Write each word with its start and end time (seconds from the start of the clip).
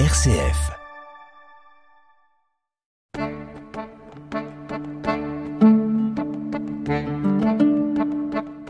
RCF. 0.00 0.72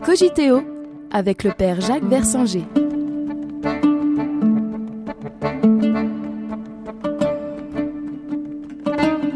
Cogiteo 0.05 0.61
avec 1.09 1.43
le 1.43 1.51
père 1.53 1.81
Jacques 1.81 2.03
Versinger. 2.03 2.65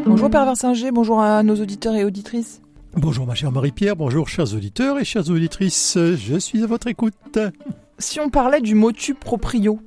Bonjour 0.06 0.30
Père 0.30 0.44
Versinger, 0.44 0.92
bonjour 0.92 1.20
à 1.20 1.42
nos 1.42 1.56
auditeurs 1.56 1.96
et 1.96 2.04
auditrices. 2.04 2.62
Bonjour 2.94 3.26
ma 3.26 3.34
chère 3.34 3.50
Marie-Pierre, 3.50 3.96
bonjour 3.96 4.28
chers 4.28 4.54
auditeurs 4.54 5.00
et 5.00 5.04
chères 5.04 5.28
auditrices, 5.28 5.98
je 5.98 6.38
suis 6.38 6.62
à 6.62 6.68
votre 6.68 6.86
écoute. 6.86 7.40
Si 7.98 8.20
on 8.20 8.30
parlait 8.30 8.60
du 8.60 8.76
motu 8.76 9.14
proprio, 9.14 9.80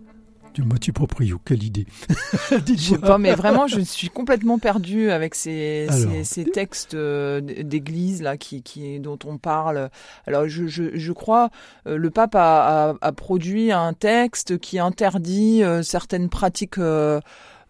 Du 0.54 0.62
motu 0.64 0.94
proprio, 0.94 1.40
quelle 1.44 1.64
idée. 1.64 1.88
je 2.68 2.76
sais 2.76 2.98
pas, 3.00 3.18
mais 3.18 3.34
vraiment, 3.34 3.66
je 3.68 3.80
suis 3.80 4.09
complètement 4.09 4.60
perdue 4.60 5.10
avec 5.10 5.34
ces, 5.34 5.88
Alors. 5.90 6.12
ces, 6.12 6.23
ces 6.23 6.46
textes 6.46 6.94
euh, 6.94 7.41
d'église 7.41 8.22
là 8.22 8.38
qui, 8.38 8.62
qui 8.62 9.00
dont 9.00 9.18
on 9.26 9.38
parle. 9.38 9.90
Alors, 10.27 10.48
je, 10.48 10.68
je, 10.68 10.96
je 10.96 11.12
crois 11.12 11.50
euh, 11.88 11.98
le 11.98 12.10
pape 12.12 12.36
a, 12.36 12.90
a, 12.91 12.96
a 13.02 13.12
produit 13.13 13.72
un 13.72 13.94
texte 13.94 14.60
qui 14.60 14.77
interdit 14.80 15.63
euh, 15.63 15.82
certaines 15.82 16.30
pratiques. 16.30 16.77
euh, 16.77 17.20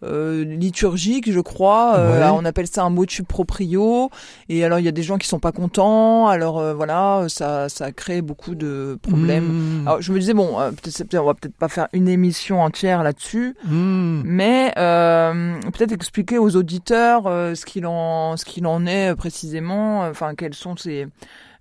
euh, 0.04 0.44
liturgiques, 0.44 1.30
je 1.32 1.40
crois. 1.40 1.94
Euh, 1.96 2.20
Ouais. 2.20 2.30
on 2.32 2.44
appelle 2.44 2.66
ça 2.66 2.84
un 2.84 2.90
motu 2.90 3.22
proprio. 3.24 4.10
Et 4.48 4.64
alors, 4.64 4.78
il 4.78 4.84
y 4.84 4.88
a 4.88 4.92
des 4.92 5.02
gens 5.02 5.18
qui 5.18 5.26
sont 5.26 5.40
pas 5.40 5.52
contents. 5.52 6.26
Alors 6.28 6.58
euh, 6.58 6.74
voilà, 6.74 7.24
ça, 7.28 7.68
ça 7.68 7.92
crée 7.92 8.22
beaucoup 8.22 8.54
de 8.54 8.98
problèmes. 9.02 9.44
Mmh, 9.82 9.88
Alors, 9.88 10.00
je 10.02 10.12
me 10.12 10.18
disais 10.18 10.34
bon, 10.34 10.60
euh, 10.60 10.70
peut-être 10.70 11.14
on 11.16 11.24
va 11.26 11.34
peut-être 11.34 11.56
pas 11.56 11.68
faire 11.68 11.88
une 11.92 12.08
émission 12.08 12.60
entière 12.62 13.02
là-dessus, 13.02 13.56
mmh. 13.64 14.22
mais 14.24 14.72
euh, 14.78 15.54
peut-être 15.72 15.92
expliquer 15.92 16.38
aux 16.38 16.54
auditeurs 16.56 17.22
euh, 17.26 17.54
ce 17.54 17.64
qu'il 17.66 17.86
en 17.86 18.36
ce 18.36 18.44
qu'il 18.44 18.66
en 18.66 18.86
est 18.86 19.14
précisément, 19.14 20.00
enfin 20.02 20.34
quelles 20.34 20.54
sont 20.54 20.76
ces 20.76 21.06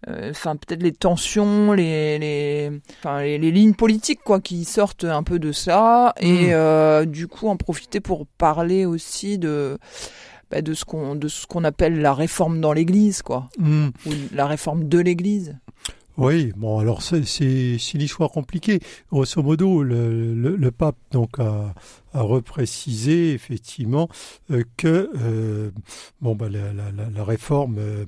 enfin 0.07 0.55
peut-être 0.55 0.83
les 0.83 0.91
tensions, 0.91 1.71
les 1.73 2.19
les 2.19 2.71
enfin 2.99 3.21
les, 3.21 3.37
les 3.37 3.51
lignes 3.51 3.73
politiques 3.73 4.21
quoi 4.23 4.39
qui 4.39 4.65
sortent 4.65 5.05
un 5.05 5.23
peu 5.23 5.39
de 5.39 5.51
ça 5.51 6.13
et 6.19 6.47
Mm. 6.47 6.51
euh, 6.51 7.05
du 7.05 7.27
coup 7.27 7.47
en 7.47 7.55
profiter 7.57 7.99
pour 7.99 8.25
parler 8.27 8.85
aussi 8.85 9.37
de 9.37 9.77
bah, 10.51 10.61
de 10.61 10.73
ce 10.73 10.85
qu'on 10.85 11.15
de 11.15 11.27
ce 11.27 11.47
qu'on 11.47 11.63
appelle 11.63 11.99
la 12.01 12.13
réforme 12.13 12.59
dans 12.61 12.73
l'église 12.73 13.21
quoi 13.21 13.49
Mmh. 13.57 13.87
ou 14.05 14.09
la 14.33 14.45
réforme 14.47 14.87
de 14.87 14.99
l'église. 14.99 15.55
Oui, 16.15 16.51
bon 16.55 16.77
alors 16.77 17.01
c'est 17.01 17.17
une 17.17 18.01
histoire 18.01 18.29
compliquée. 18.29 18.79
Grosso 19.11 19.41
modo, 19.41 19.81
le, 19.81 20.35
le, 20.35 20.55
le 20.55 20.71
pape 20.71 20.95
donc 21.11 21.39
a, 21.39 21.73
a 22.14 22.22
reprécisé 22.22 23.33
effectivement 23.33 24.09
euh, 24.52 24.64
que 24.78 25.09
euh, 25.16 25.72
bon 26.22 26.36
bah 26.36 26.47
la, 26.50 26.72
la, 26.73 26.92
la, 26.92 27.23
réforme 27.23 27.78
euh, 27.80 28.05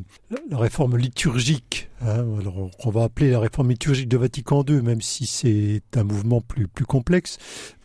la, 0.49 0.57
réforme 0.57 0.97
liturgique, 0.97 1.89
hein, 2.01 2.25
alors 2.39 2.69
on 2.83 2.89
va 2.89 3.03
appeler 3.03 3.31
la 3.31 3.39
réforme 3.39 3.69
liturgique 3.69 4.07
de 4.07 4.17
Vatican 4.17 4.63
II, 4.67 4.81
même 4.81 5.01
si 5.01 5.25
c'est 5.25 5.81
un 5.95 6.03
mouvement 6.03 6.41
plus 6.41 6.67
plus 6.67 6.85
complexe, 6.85 7.37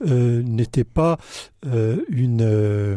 euh, 0.07 0.43
n'était 0.43 0.85
pas 0.85 1.19
euh, 1.67 1.99
une 2.09 2.41
euh, 2.41 2.97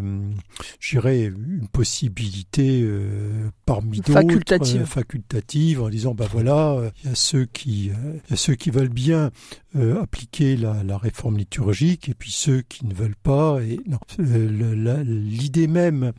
une 0.94 1.68
possibilité 1.74 2.82
euh, 2.82 3.50
parmi 3.66 3.98
d'autres 3.98 4.14
Facultative. 4.14 4.86
facultative 4.86 5.82
en 5.82 5.90
disant 5.90 6.14
bah 6.14 6.28
voilà 6.32 6.78
il 7.04 7.10
y 7.10 7.12
a 7.12 7.16
ceux 7.16 7.46
qui 7.46 7.88
il 7.88 8.30
y 8.30 8.34
a 8.34 8.38
ceux 8.38 8.56
qui 8.56 8.70
veulent 8.70 8.88
bien 8.88 9.32
euh, 9.76 10.02
appliquer 10.02 10.56
la, 10.58 10.84
la 10.84 10.98
réforme 10.98 11.38
liturgique 11.38 12.10
et 12.10 12.14
puis 12.14 12.32
ceux 12.32 12.62
qui 12.62 12.86
ne 12.86 12.94
veulent 12.94 13.16
pas 13.22 13.62
et 13.62 13.80
non 13.88 14.00
Euh, 14.20 15.04
l'idée 15.04 15.68
même 15.68 16.12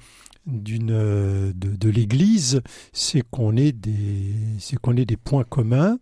d'une 0.46 0.90
euh, 0.90 1.52
de, 1.54 1.74
de 1.74 1.88
l'Église, 1.88 2.60
c'est 2.92 3.22
qu'on 3.30 3.56
ait 3.56 3.72
des 3.72 4.34
c'est 4.58 4.76
qu'on 4.76 4.96
ait 4.96 5.06
des 5.06 5.16
points 5.16 5.44
communs 5.44 5.98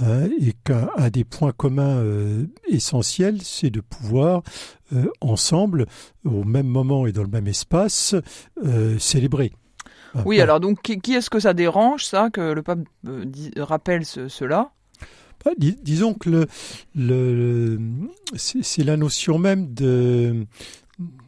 hein, 0.00 0.28
et 0.38 0.52
qu'un 0.64 0.90
un 0.96 1.08
des 1.08 1.24
points 1.24 1.52
communs 1.52 1.96
euh, 1.98 2.46
essentiels, 2.68 3.40
c'est 3.42 3.70
de 3.70 3.80
pouvoir 3.80 4.42
euh, 4.92 5.06
ensemble, 5.20 5.86
au 6.24 6.44
même 6.44 6.66
moment 6.66 7.06
et 7.06 7.12
dans 7.12 7.22
le 7.22 7.28
même 7.30 7.46
espace, 7.46 8.14
euh, 8.64 8.98
célébrer. 8.98 9.52
Oui, 10.24 10.40
alors 10.40 10.60
donc 10.60 10.80
qui, 10.82 10.98
qui 10.98 11.14
est-ce 11.14 11.28
que 11.30 11.40
ça 11.40 11.52
dérange 11.54 12.04
ça 12.04 12.30
que 12.30 12.52
le 12.52 12.62
pape 12.62 12.80
rappelle 13.58 14.04
ce- 14.04 14.28
cela? 14.28 14.72
Dis- 15.58 15.76
disons 15.82 16.14
que 16.14 16.30
le, 16.30 16.46
le, 16.94 17.80
c'est 18.36 18.62
c'est 18.64 18.84
la 18.84 18.96
notion 18.96 19.38
même 19.38 19.72
de, 19.74 20.46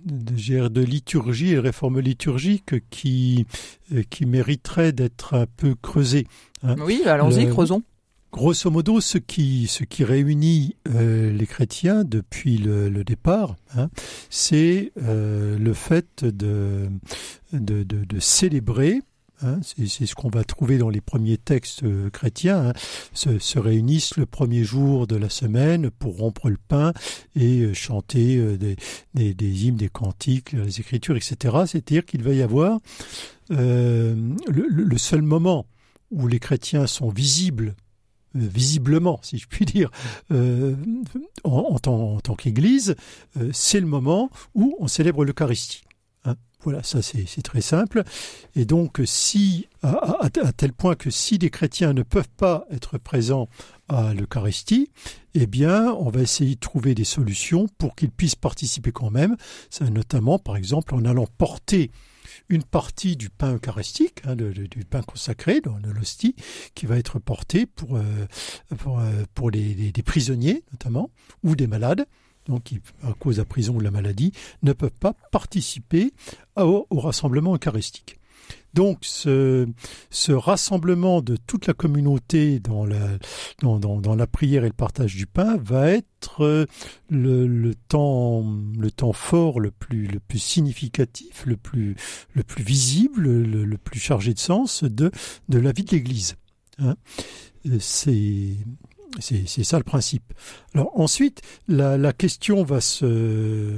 de, 0.06 0.68
de 0.68 0.80
liturgie 0.80 1.52
et 1.52 1.54
de 1.56 1.60
réforme 1.60 2.00
liturgique 2.00 2.74
qui, 2.90 3.46
euh, 3.94 4.02
qui 4.08 4.26
mériterait 4.26 4.92
d'être 4.92 5.34
un 5.34 5.46
peu 5.46 5.74
creusée. 5.80 6.26
hein. 6.62 6.76
Oui, 6.84 7.02
allons-y, 7.06 7.48
creusons. 7.48 7.82
Grosso 8.30 8.70
modo, 8.70 9.00
ce 9.00 9.16
qui, 9.16 9.66
ce 9.68 9.84
qui 9.84 10.04
réunit 10.04 10.76
euh, 10.94 11.32
les 11.32 11.46
chrétiens 11.46 12.04
depuis 12.04 12.58
le, 12.58 12.90
le 12.90 13.02
départ, 13.02 13.56
hein, 13.74 13.88
c'est 14.28 14.92
euh, 15.02 15.58
le 15.58 15.72
fait 15.72 16.24
de, 16.26 16.90
de, 17.54 17.84
de, 17.84 18.04
de 18.04 18.20
célébrer. 18.20 19.00
Hein, 19.42 19.60
c'est 19.62 20.06
ce 20.06 20.14
qu'on 20.14 20.28
va 20.28 20.44
trouver 20.44 20.78
dans 20.78 20.88
les 20.88 21.00
premiers 21.00 21.38
textes 21.38 21.82
euh, 21.82 22.10
chrétiens. 22.10 22.68
hein, 22.68 22.72
se, 23.12 23.38
se 23.38 23.58
réunissent 23.58 24.16
le 24.16 24.26
premier 24.26 24.64
jour 24.64 25.06
de 25.06 25.16
la 25.16 25.28
semaine 25.28 25.90
pour 25.90 26.18
rompre 26.18 26.48
le 26.48 26.56
pain 26.56 26.92
et 27.36 27.60
euh, 27.60 27.74
chanter 27.74 28.36
euh, 28.36 28.56
des, 28.56 29.64
hymnes, 29.64 29.76
des 29.76 29.88
cantiques, 29.88 30.52
les 30.52 30.80
écritures, 30.80 31.16
etc. 31.16 31.56
C'est-à-dire 31.66 32.04
qu'il 32.04 32.22
va 32.22 32.32
y 32.32 32.42
avoir 32.42 32.78
le, 33.50 34.98
seul 34.98 35.22
moment 35.22 35.66
où 36.10 36.28
les 36.28 36.38
chrétiens 36.38 36.86
sont 36.86 37.08
visibles 37.08 37.74
visiblement, 38.34 39.18
si 39.22 39.38
je 39.38 39.48
puis 39.48 39.64
dire, 39.64 39.90
en, 41.44 41.78
tant, 41.78 42.34
qu'Église, 42.36 42.94
c'est 43.52 43.80
le 43.80 43.86
moment 43.86 44.30
où 44.54 44.76
on 44.80 44.86
célèbre 44.86 45.24
l'Eucharistie. 45.24 45.82
Voilà, 46.64 46.82
ça 46.82 47.02
c'est 47.02 47.42
très 47.42 47.60
simple. 47.60 48.02
Et 48.56 48.64
donc, 48.64 49.00
si 49.04 49.68
à, 49.82 50.28
tel 50.56 50.72
point 50.72 50.96
que 50.96 51.08
si 51.08 51.38
des 51.38 51.50
chrétiens 51.50 51.92
ne 51.92 52.02
peuvent 52.02 52.28
pas 52.36 52.66
être 52.70 52.98
présents 52.98 53.48
à 53.88 54.12
l'Eucharistie, 54.12 54.90
eh 55.34 55.46
bien, 55.46 55.92
on 55.92 56.10
va 56.10 56.20
essayer 56.20 56.56
de 56.56 56.60
trouver 56.60 56.94
des 56.94 57.04
solutions 57.04 57.68
pour 57.78 57.94
qu'ils 57.94 58.10
puissent 58.10 58.34
participer 58.34 58.90
quand 58.90 59.10
même. 59.10 59.36
Ça, 59.70 59.88
notamment, 59.88 60.38
par 60.38 60.56
exemple, 60.56 60.94
en 60.94 61.04
allant 61.04 61.28
porter 61.38 61.92
une 62.48 62.62
partie 62.62 63.16
du 63.16 63.30
pain 63.30 63.54
eucharistique, 63.54 64.22
hein, 64.24 64.34
du 64.34 64.84
pain 64.88 65.02
consacré, 65.02 65.60
dans 65.60 65.78
l'hostie, 65.94 66.34
qui 66.74 66.86
va 66.86 66.96
être 66.96 67.18
porté 67.18 67.66
pour, 67.66 67.96
euh, 67.96 68.02
euh, 68.72 69.50
les, 69.52 70.02
prisonniers, 70.02 70.64
notamment, 70.72 71.10
ou 71.42 71.56
des 71.56 71.66
malades, 71.66 72.06
donc 72.48 72.72
à 73.02 73.12
cause 73.12 73.36
de 73.36 73.42
la 73.42 73.46
prison 73.46 73.74
ou 73.76 73.78
de 73.78 73.84
la 73.84 73.90
maladie, 73.90 74.32
ne 74.62 74.72
peuvent 74.72 74.90
pas 74.98 75.14
participer 75.30 76.12
au, 76.56 76.86
au 76.90 77.00
rassemblement 77.00 77.54
eucharistique. 77.54 78.16
Donc, 78.74 78.98
ce, 79.02 79.66
ce 80.10 80.32
rassemblement 80.32 81.20
de 81.20 81.36
toute 81.36 81.66
la 81.66 81.74
communauté 81.74 82.60
dans 82.60 82.84
la, 82.84 83.18
dans, 83.62 83.78
dans, 83.78 83.98
dans 84.00 84.14
la 84.14 84.26
prière 84.26 84.64
et 84.64 84.68
le 84.68 84.74
partage 84.74 85.16
du 85.16 85.26
pain 85.26 85.56
va 85.56 85.90
être 85.90 86.42
euh, 86.44 86.66
le, 87.10 87.46
le 87.46 87.74
temps, 87.74 88.44
le 88.78 88.90
temps 88.90 89.12
fort, 89.14 89.58
le 89.58 89.70
plus, 89.70 90.06
le 90.06 90.20
plus 90.20 90.38
significatif, 90.38 91.44
le 91.46 91.56
plus, 91.56 91.96
le 92.34 92.42
plus 92.42 92.62
visible, 92.62 93.22
le, 93.22 93.64
le 93.64 93.78
plus 93.78 94.00
chargé 94.00 94.34
de 94.34 94.38
sens 94.38 94.84
de, 94.84 95.10
de 95.48 95.58
la 95.58 95.72
vie 95.72 95.84
de 95.84 95.90
l'Église. 95.92 96.36
hein. 96.78 96.94
Euh, 97.66 97.78
C'est 97.80 98.56
c'est 99.20 99.64
ça 99.64 99.78
le 99.78 99.84
principe. 99.84 100.32
Alors 100.74 100.98
ensuite, 100.98 101.42
la, 101.66 102.12
question 102.12 102.62
va 102.62 102.80
se 102.80 103.74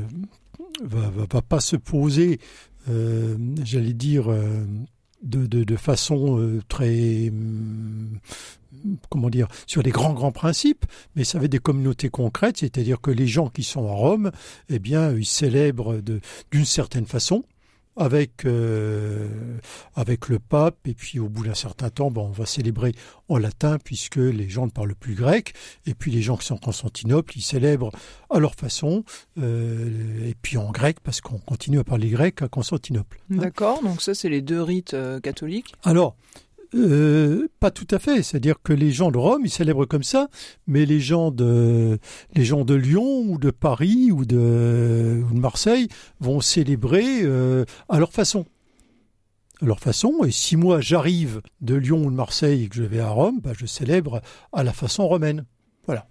va, 0.83 1.43
pas 1.43 1.61
se 1.61 1.77
poser, 1.77 2.41
euh, 2.89 3.37
j'allais 3.63 3.93
dire, 3.93 4.31
euh, 4.31 4.65
de, 5.23 5.77
façon 5.77 6.39
euh, 6.39 6.61
très 6.69 7.29
hum, 7.29 8.19
comment 9.09 9.29
dire 9.29 9.49
sur 9.67 9.83
des 9.83 9.91
grands 9.91 10.15
grands 10.15 10.33
principes, 10.33 10.87
mais 11.15 11.25
ça 11.25 11.39
va 11.39 11.45
être 11.45 11.53
des 11.53 11.59
communautés 11.59 12.09
concrètes, 12.09 12.59
c'est-à-dire 12.59 13.01
que 13.01 13.11
les 13.11 13.27
gens 13.27 13.49
qui 13.49 13.63
sont 13.63 13.87
à 13.87 13.93
Rome, 13.93 14.31
eh 14.69 14.79
bien, 14.79 15.13
ils 15.13 15.27
célèbrent 15.27 16.01
d'une 16.51 16.65
certaine 16.65 17.07
façon 17.07 17.45
avec 18.01 18.47
euh, 18.47 19.29
avec 19.95 20.29
le 20.29 20.39
pape 20.39 20.79
et 20.87 20.95
puis 20.95 21.21
au 21.21 21.29
bout 21.29 21.45
d'un 21.45 21.55
certain 21.55 21.91
temps 21.91 22.11
bon, 22.11 22.29
on 22.29 22.31
va 22.31 22.47
célébrer 22.47 22.95
en 23.29 23.37
latin 23.37 23.77
puisque 23.85 24.17
les 24.17 24.49
gens 24.49 24.65
ne 24.65 24.71
parlent 24.71 24.95
plus 24.95 25.15
grec 25.15 25.53
et 25.87 25.95
puis 25.95 26.11
les 26.11 26.23
gens 26.23 26.39
qui 26.39 26.47
sont 26.47 26.55
en 26.55 26.59
Constantinople 26.59 27.37
ils 27.37 27.43
célèbrent 27.43 27.93
à 28.31 28.39
leur 28.39 28.55
façon 28.55 29.05
euh, 29.39 30.27
et 30.27 30.35
puis 30.41 30.57
en 30.57 30.71
grec 30.71 30.97
parce 31.03 31.21
qu'on 31.21 31.39
continue 31.39 31.79
à 31.79 31.85
parler 31.85 32.09
grec 32.09 32.41
à 32.41 32.49
Constantinople. 32.49 33.21
hein. 33.31 33.37
D'accord, 33.37 33.83
donc 33.83 34.01
ça 34.01 34.15
c'est 34.15 34.31
les 34.31 34.41
deux 34.41 34.63
rites 34.63 34.95
euh, 34.95 35.21
catholiques. 35.21 35.75
Alors 35.85 36.17
euh, 36.75 37.49
pas 37.59 37.71
tout 37.71 37.87
à 37.91 37.99
fait. 37.99 38.23
C'est-à-dire 38.23 38.57
que 38.63 38.73
les 38.73 38.91
gens 38.91 39.11
de 39.11 39.19
Rome, 39.19 39.43
ils 39.45 39.51
célèbrent 39.51 39.87
comme 39.87 40.03
ça, 40.03 40.29
mais 40.67 40.87
les 40.87 41.01
gens 41.01 41.31
de, 41.31 41.99
les 42.35 42.45
gens 42.45 42.65
de 42.65 42.75
Lyon 42.75 43.25
ou 43.27 43.39
de 43.39 43.51
Paris 43.51 44.11
ou 44.13 44.25
de, 44.25 45.23
ou 45.31 45.35
de 45.35 45.41
Marseille 45.41 45.89
vont 46.21 46.41
célébrer 46.41 47.23
euh, 47.23 47.65
à 47.89 47.99
leur 47.99 48.13
façon. 48.13 48.47
À 49.63 49.67
leur 49.67 49.81
façon. 49.81 50.25
Et 50.25 50.31
si 50.31 50.57
moi 50.57 50.81
j'arrive 50.81 51.43
de 51.61 51.75
Lyon 51.75 52.05
ou 52.05 52.11
de 52.11 52.17
Marseille 52.17 52.65
et 52.65 52.69
que 52.69 52.77
je 52.77 52.85
vais 52.85 53.01
à 53.01 53.11
Rome, 53.11 53.41
bah, 53.43 53.53
je 53.57 53.67
célèbre 53.67 54.23
à 54.53 54.63
la 54.63 54.73
façon 54.73 55.07
romaine. 55.07 55.45
Voilà, 55.87 56.07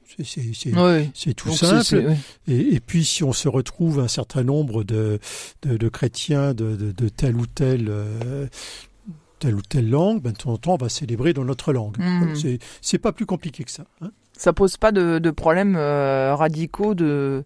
c'est 1.13 1.33
tout 1.35 1.51
simple. 1.51 2.15
Et, 2.47 2.75
et, 2.75 2.79
puis 2.81 3.05
si 3.05 3.23
on 3.23 3.31
se 3.31 3.47
retrouve 3.47 3.99
un 3.99 4.09
certain 4.09 4.43
nombre 4.43 4.83
de, 4.83 5.19
de, 5.61 5.77
de 5.77 5.89
chrétiens 5.89 6.53
de, 6.53 6.75
de, 6.75 6.91
de, 6.91 7.07
tel 7.07 7.37
ou 7.37 7.45
tel 7.45 7.87
euh, 7.87 8.47
telle 9.39 9.55
ou 9.55 9.61
telle 9.61 9.89
langue, 9.89 10.21
ben, 10.21 10.31
de 10.31 10.37
temps 10.37 10.51
en 10.51 10.57
temps, 10.57 10.73
on 10.73 10.77
va 10.77 10.89
célébrer 10.89 11.33
dans 11.33 11.45
notre 11.45 11.73
langue. 11.73 11.97
Mhm. 11.99 12.35
C'est 12.35 12.59
C'est 12.81 12.97
pas 12.99 13.11
plus 13.11 13.25
compliqué 13.25 13.63
que 13.63 13.71
ça. 13.71 13.83
Hein. 14.01 14.11
Ça 14.37 14.53
pose 14.53 14.77
pas 14.77 14.91
de, 14.91 15.19
de 15.19 15.31
problèmes 15.31 15.75
euh, 15.75 16.33
radicaux 16.35 16.93
de, 16.95 17.43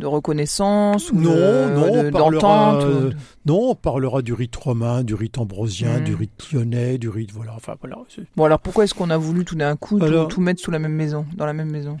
de 0.00 0.06
reconnaissance 0.06 1.10
ou 1.12 1.16
Non, 1.16 1.30
de- 1.34 1.74
non, 1.74 1.92
on 1.92 2.02
de- 2.04 2.10
parlera, 2.10 2.80
euh, 2.82 3.10
ou- 3.10 3.12
Non, 3.46 3.70
on 3.70 3.74
parlera 3.74 4.20
du 4.22 4.32
rite 4.32 4.56
romain, 4.56 5.02
du 5.02 5.14
rite 5.14 5.38
ambrosien, 5.38 5.98
Mhm. 5.98 6.04
du 6.04 6.14
rite 6.14 6.52
lyonnais, 6.52 6.98
du 6.98 7.08
rite 7.08 7.32
voilà. 7.32 7.52
Enfin 7.56 7.74
voilà. 7.80 7.98
c'est- 8.08 8.22
Bon 8.36 8.44
alors 8.44 8.58
pourquoi 8.60 8.84
est-ce 8.84 8.94
qu'on 8.94 9.10
a 9.10 9.16
voulu 9.16 9.44
tout 9.44 9.54
d'un 9.56 9.76
coup 9.76 9.98
tout- 9.98 10.04
Alors- 10.04 10.28
tout, 10.28 10.40
mettre 10.40 10.60
sous 10.60 10.70
la 10.70 10.78
même 10.78 10.94
maison, 10.94 11.24
dans 11.36 11.46
la 11.46 11.52
même 11.54 11.70
maison? 11.70 11.96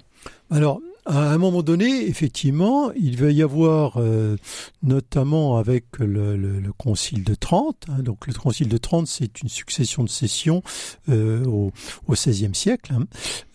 Alors, 0.50 0.80
à 1.06 1.32
un 1.32 1.38
moment 1.38 1.62
donné, 1.62 2.06
effectivement, 2.08 2.92
il 2.92 3.16
va 3.16 3.30
y 3.30 3.42
avoir, 3.42 3.94
euh, 3.96 4.36
notamment 4.82 5.56
avec 5.56 5.84
le, 5.98 6.36
le- 6.36 6.60
le 6.60 6.72
Concile 6.72 7.24
de 7.24 7.34
Trente, 7.34 7.86
hein, 7.88 8.02
donc 8.02 8.26
le 8.26 8.34
Concile 8.34 8.68
de 8.68 8.76
Trente, 8.78 9.06
c'est 9.06 9.40
une 9.42 9.48
succession 9.48 10.04
de 10.04 10.08
sessions 10.08 10.62
euh, 11.08 11.44
au, 11.46 11.72
au 12.06 12.12
XVIe 12.12 12.54
siècle, 12.54 12.92
hein, 12.94 13.04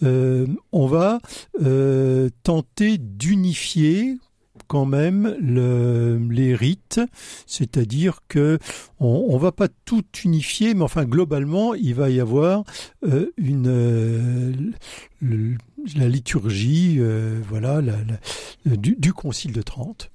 euh, 0.04 0.48
on 0.72 0.88
va 0.88 1.20
euh, 1.62 2.30
tenter 2.44 2.98
d'unifier 2.98 4.18
quand 4.68 4.86
même 4.86 5.36
le, 5.40 6.18
les 6.30 6.56
rites, 6.56 7.02
c'est-à-dire 7.46 8.20
que 8.28 8.60
on, 9.00 9.38
va 9.38 9.52
pas 9.52 9.68
tout 9.68 10.04
unifier, 10.24 10.74
mais 10.74 10.84
enfin 10.84 11.06
globalement, 11.06 11.74
il 11.74 11.94
va 11.96 12.10
y 12.10 12.20
avoir 12.20 12.64
euh, 13.04 13.32
une 13.38 13.68
euh, 13.68 14.54
la 15.96 16.08
liturgie, 16.08 16.98
euh, 17.00 17.40
voilà, 17.48 17.82
du 18.66 19.14
Concile 19.14 19.52
de 19.52 19.62
Trente, 19.62 20.12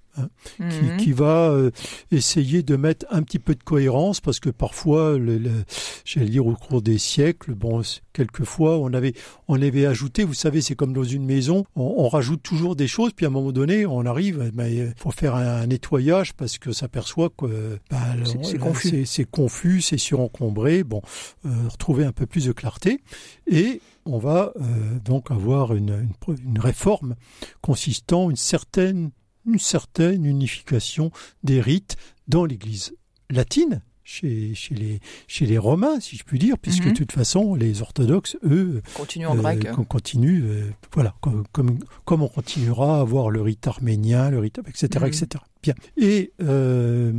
qui, 0.56 0.62
Mhm. 0.62 0.96
qui 0.98 1.12
va 1.12 1.50
euh, 1.50 1.70
essayer 2.10 2.62
de 2.62 2.76
mettre 2.76 3.06
un 3.10 3.22
petit 3.22 3.38
peu 3.38 3.54
de 3.54 3.62
cohérence, 3.62 4.20
parce 4.20 4.40
que 4.40 4.50
parfois, 4.50 5.18
le, 5.18 5.38
le- 5.38 5.64
j'allais 6.04 6.28
dire 6.28 6.46
au 6.46 6.54
cours 6.54 6.82
des 6.82 6.98
siècles, 6.98 7.54
bon, 7.54 7.82
quelquefois, 8.12 8.78
on 8.78 8.92
avait, 8.92 9.14
on 9.48 9.60
avait 9.60 9.86
ajouté, 9.86 10.24
vous 10.24 10.34
savez, 10.34 10.60
c'est 10.60 10.74
comme 10.74 10.92
dans 10.92 11.04
une 11.04 11.24
maison, 11.24 11.64
on, 11.76 11.94
on 11.98 12.08
rajoute 12.08 12.42
toujours 12.42 12.76
des 12.76 12.88
choses, 12.88 13.12
puis 13.14 13.24
à 13.26 13.28
un 13.28 13.32
moment 13.32 13.52
donné, 13.52 13.86
on 13.86 14.04
arrive, 14.06 14.52
il 14.58 14.92
faut 14.96 15.10
faire 15.12 15.34
un, 15.36 15.66
nettoyage 15.66 16.34
parce 16.34 16.58
que 16.58 16.72
s'aperçoit 16.72 17.30
que 17.30 17.78
bah, 17.90 17.98
C'est- 18.24 18.52
là, 18.54 18.58
confus. 18.58 19.06
c'est- 19.06 19.24
confus, 19.24 19.80
c'est 19.82 19.98
surencombré, 19.98 20.82
bon, 20.84 21.02
euh, 21.46 21.48
retrouver 21.68 22.04
un 22.04 22.12
peu 22.12 22.26
plus 22.26 22.46
de 22.46 22.52
clarté, 22.52 23.00
et 23.46 23.80
on 24.06 24.18
va 24.18 24.52
euh, 24.60 24.62
donc 25.04 25.30
avoir 25.30 25.74
une, 25.74 25.90
une, 25.90 26.14
pro- 26.18 26.34
une 26.34 26.58
réforme 26.58 27.14
consistant 27.60 28.30
une 28.30 28.36
certaine 28.36 29.10
une 29.52 29.58
certaine 29.58 30.24
unification 30.24 31.10
des 31.42 31.60
rites 31.60 31.96
dans 32.28 32.44
l'Église 32.44 32.94
latine, 33.30 33.82
chez, 34.02 34.54
chez, 34.56 34.74
les, 34.74 34.98
chez 35.28 35.46
les 35.46 35.56
Romains, 35.58 36.00
si 36.00 36.16
je 36.16 36.24
puis 36.24 36.38
dire, 36.40 36.58
puisque 36.58 36.84
Mhm. 36.86 36.92
de 36.92 36.96
toute 36.96 37.12
façon, 37.12 37.54
les 37.54 37.80
orthodoxes, 37.80 38.36
eux, 38.44 38.82
Continue 38.94 39.26
en 39.26 39.38
euh, 39.38 39.40
grec. 39.40 39.68
continue, 39.88 40.42
euh, 40.44 40.64
voilà, 40.92 41.14
comme, 41.20 41.44
comme, 41.52 41.78
comme 42.04 42.22
on 42.22 42.28
continuera 42.28 42.98
à 42.98 43.00
avoir 43.02 43.30
le 43.30 43.40
rite 43.40 43.68
arménien, 43.68 44.30
le 44.30 44.40
rite, 44.40 44.58
etc., 44.66 44.88
Mhm. 45.00 45.06
etc. 45.06 45.26
Bien. 45.62 45.74
Et 45.96 46.32
euh, 46.42 47.12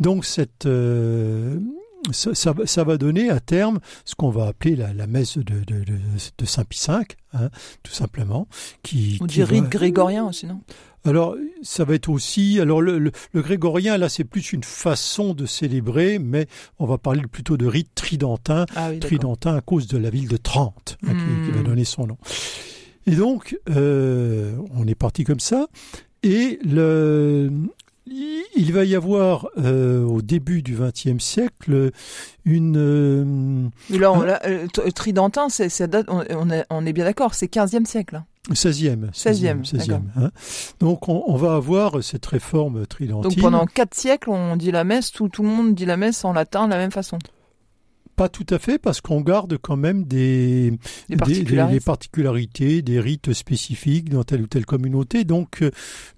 donc 0.00 0.26
cette 0.26 0.66
euh, 0.66 1.58
ça, 2.10 2.34
ça, 2.34 2.52
va- 2.52 2.66
ça 2.66 2.82
va 2.84 2.96
donner 2.98 3.30
à 3.30 3.38
terme 3.40 3.78
ce 4.04 4.14
qu'on 4.14 4.30
va 4.30 4.46
appeler 4.48 4.74
la, 4.76 4.92
la 4.92 5.06
messe 5.06 5.38
de, 5.38 5.42
de, 5.42 5.84
de, 5.84 5.98
de 6.38 6.44
Saint 6.44 6.64
Pie 6.64 6.80
V, 6.88 6.94
hein, 7.34 7.48
tout 7.82 7.92
simplement. 7.92 8.48
Qui, 8.82 9.18
On 9.20 9.26
dit 9.26 9.44
rite 9.44 9.62
va- 9.64 9.68
grégorien 9.68 10.26
aussi, 10.26 10.46
non? 10.46 10.60
Alors, 11.04 11.34
ça 11.62 11.84
va 11.84 11.94
être 11.94 12.08
aussi. 12.08 12.60
Alors, 12.60 12.80
le, 12.80 12.98
le, 13.00 13.10
le 13.32 13.42
grégorien, 13.42 13.98
là, 13.98 14.08
c'est 14.08 14.22
plus 14.22 14.52
une 14.52 14.62
façon 14.62 15.34
de 15.34 15.46
célébrer, 15.46 16.20
mais 16.20 16.46
on 16.78 16.86
va 16.86 16.96
parler 16.96 17.22
plutôt 17.22 17.56
de 17.56 17.66
rite 17.66 17.88
tridentin. 17.96 18.66
Ah 18.76 18.90
oui. 18.90 19.00
Tridentin 19.00 19.56
à 19.56 19.60
cause 19.60 19.88
de 19.88 19.98
la 19.98 20.10
ville 20.10 20.28
de 20.28 20.36
Trente, 20.36 20.98
hein, 21.06 21.12
qui, 21.12 21.46
qui 21.46 21.50
va 21.50 21.60
Hmm. 21.60 21.64
donner 21.64 21.84
son 21.84 22.06
nom. 22.06 22.18
Et 23.06 23.16
donc, 23.16 23.58
euh, 23.70 24.56
on 24.74 24.86
est 24.86 24.94
parti 24.94 25.24
comme 25.24 25.40
ça. 25.40 25.66
Et 26.22 26.60
le, 26.64 27.50
il 28.06 28.72
va 28.72 28.84
y 28.84 28.94
avoir, 28.94 29.48
euh, 29.58 30.04
au 30.04 30.22
début 30.22 30.62
du 30.62 30.76
XXe 30.76 31.22
siècle, 31.22 31.90
une. 32.44 32.76
euh, 32.76 33.24
Mais 33.90 33.98
là, 33.98 34.12
on- 34.12 34.20
là, 34.22 34.40
euh, 34.46 34.66
t- 34.66 34.90
Tridentin, 34.92 35.48
c'est, 35.48 35.68
ça 35.68 35.86
date, 35.86 36.06
on, 36.08 36.24
on 36.30 36.50
est, 36.50 36.64
on 36.70 36.84
est 36.86 36.92
bien 36.92 37.04
d'accord, 37.04 37.34
c'est 37.34 37.46
15e 37.48 37.86
siècle. 37.86 38.16
hein. 38.16 38.24
16e. 38.52 39.10
16e, 39.12 39.64
16e, 39.64 40.00
hein. 40.16 40.30
Donc, 40.80 41.08
on, 41.08 41.22
on 41.28 41.36
va 41.36 41.54
avoir 41.54 42.02
cette 42.02 42.26
réforme 42.26 42.86
tridentine. 42.88 43.30
Donc 43.30 43.40
pendant 43.40 43.66
quatre 43.66 43.94
siècles, 43.94 44.30
on 44.30 44.56
dit 44.56 44.72
la 44.72 44.82
messe, 44.82 45.12
tout, 45.12 45.28
tout 45.28 45.42
le 45.44 45.48
monde 45.48 45.76
dit 45.76 45.86
la 45.86 45.96
messe 45.96 46.24
en 46.24 46.32
latin 46.32 46.64
de 46.66 46.70
la 46.72 46.78
même 46.78 46.90
façon. 46.90 47.18
Pas 48.14 48.28
tout 48.28 48.46
à 48.50 48.58
fait, 48.58 48.78
parce 48.78 49.00
qu'on 49.00 49.22
garde 49.22 49.56
quand 49.56 49.76
même 49.76 50.04
des, 50.04 50.72
Des 51.08 51.16
particularités. 51.16 51.74
des 51.78 51.84
particularités, 51.84 52.82
des 52.82 53.00
rites 53.00 53.32
spécifiques 53.32 54.10
dans 54.10 54.22
telle 54.22 54.42
ou 54.42 54.46
telle 54.46 54.66
communauté. 54.66 55.24
Donc, 55.24 55.62
euh, 55.62 55.70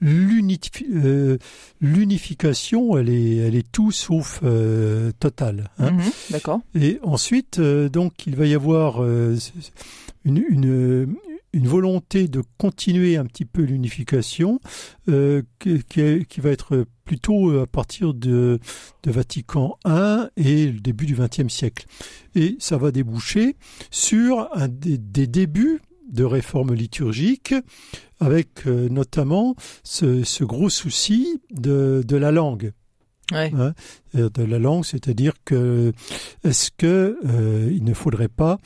euh, 0.02 1.38
l'unification, 1.81 2.99
elle 2.99 3.08
est, 3.11 3.37
elle 3.37 3.55
est 3.55 3.70
tout 3.70 3.93
sauf 3.93 4.41
euh, 4.43 5.12
totale. 5.20 5.70
hein. 5.79 5.93
Mhm, 5.93 6.02
d'accord. 6.31 6.61
Et 6.75 6.99
ensuite, 7.02 7.58
euh, 7.61 7.88
donc, 7.88 8.26
il 8.26 8.35
va 8.37 8.47
y 8.47 8.55
avoir 8.55 9.00
une, 9.05 10.44
une, 10.49 11.14
une 11.52 11.69
volonté 11.69 12.26
de 12.29 12.43
continuer 12.58 13.17
un 13.17 13.25
petit 13.25 13.44
peu 13.44 13.62
l'unification 13.62 14.61
qui 15.06 16.40
va 16.40 16.50
être 16.50 16.87
plutôt 17.04 17.58
à 17.60 17.66
partir 17.66 18.14
de, 18.14 18.58
de 19.02 19.10
Vatican 19.10 19.76
I 19.86 20.26
et 20.36 20.66
le 20.72 20.80
début 20.80 21.06
du 21.06 21.14
XXe 21.14 21.48
siècle. 21.52 21.86
Et 22.34 22.56
ça 22.58 22.76
va 22.76 22.90
déboucher 22.90 23.56
sur 23.90 24.48
un 24.54 24.68
des, 24.68 24.98
des 24.98 25.26
débuts 25.26 25.80
de 26.10 26.24
réforme 26.24 26.74
liturgique 26.74 27.54
avec 28.20 28.66
euh, 28.66 28.88
notamment 28.88 29.54
ce, 29.82 30.22
ce 30.22 30.44
gros 30.44 30.68
souci 30.70 31.40
de, 31.50 32.02
de 32.06 32.16
la 32.16 32.30
langue 32.32 32.73
Ouais. 33.32 33.50
euh, 34.14 34.28
de 34.28 34.42
la 34.42 34.58
langue, 34.58 34.84
c'est-à-dire 34.84 35.32
que 35.46 35.92
est-ce 36.44 36.70
que 36.76 37.18
euh, 37.25 37.70
il 37.73 37.82
ne 37.82 37.94
faudrait 37.94 38.28
pas, 38.28 38.58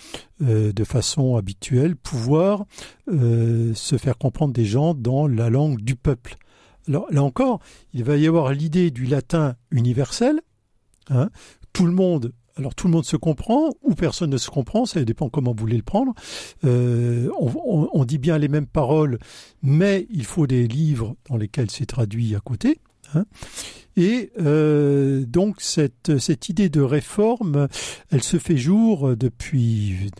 euh, 0.43 0.73
de 0.73 0.83
façon 0.83 1.37
habituelle, 1.37 1.95
pouvoir 1.95 2.65
euh, 3.09 3.73
se 3.75 3.97
faire 3.99 4.19
comprendre 4.19 4.53
des 4.53 4.65
gens 4.65 4.95
dans 4.95 5.29
la 5.29 5.49
langue 5.49 5.81
du 5.81 5.95
peuple? 5.95 6.35
Là 6.89 7.23
encore, 7.23 7.61
il 7.93 8.03
va 8.05 8.17
y 8.17 8.27
avoir 8.27 8.53
l'idée 8.53 8.91
du 8.91 9.05
latin 9.07 9.55
universel. 9.71 10.41
hein. 11.11 11.31
Tout 11.73 11.87
le 11.87 11.93
monde. 11.93 12.33
Alors 12.57 12.75
tout 12.75 12.89
le 12.89 12.93
monde 12.93 13.05
se 13.05 13.17
comprend 13.17 13.71
ou 13.83 13.95
personne 13.95 14.31
ne 14.31 14.37
se 14.37 14.51
comprend, 14.51 14.85
ça 14.85 15.05
dépend 15.05 15.29
comment 15.29 15.53
vous 15.53 15.61
voulez 15.61 15.77
le 15.77 15.85
prendre. 15.85 16.13
Euh, 16.65 17.31
on 17.39 18.05
dit 18.05 18.19
bien 18.19 18.37
les 18.37 18.49
mêmes 18.49 18.67
paroles, 18.67 19.19
mais 19.63 20.09
il 20.11 20.25
faut 20.25 20.49
des 20.49 20.67
livres 20.67 21.15
dans 21.29 21.37
lesquels 21.37 21.71
c'est 21.71 21.87
traduit 21.87 22.35
à 22.35 22.41
côté. 22.41 22.81
Hein. 23.15 23.25
Et 23.99 24.31
euh, 24.39 25.25
donc 25.27 25.57
cette, 25.59 26.19
cette 26.19 26.49
idée 26.49 26.69
de 26.69 26.81
réforme, 26.81 27.67
elle 28.11 28.23
se 28.23 28.37
fait 28.39 28.57
jour 28.57 29.17
depuis, 29.17 30.11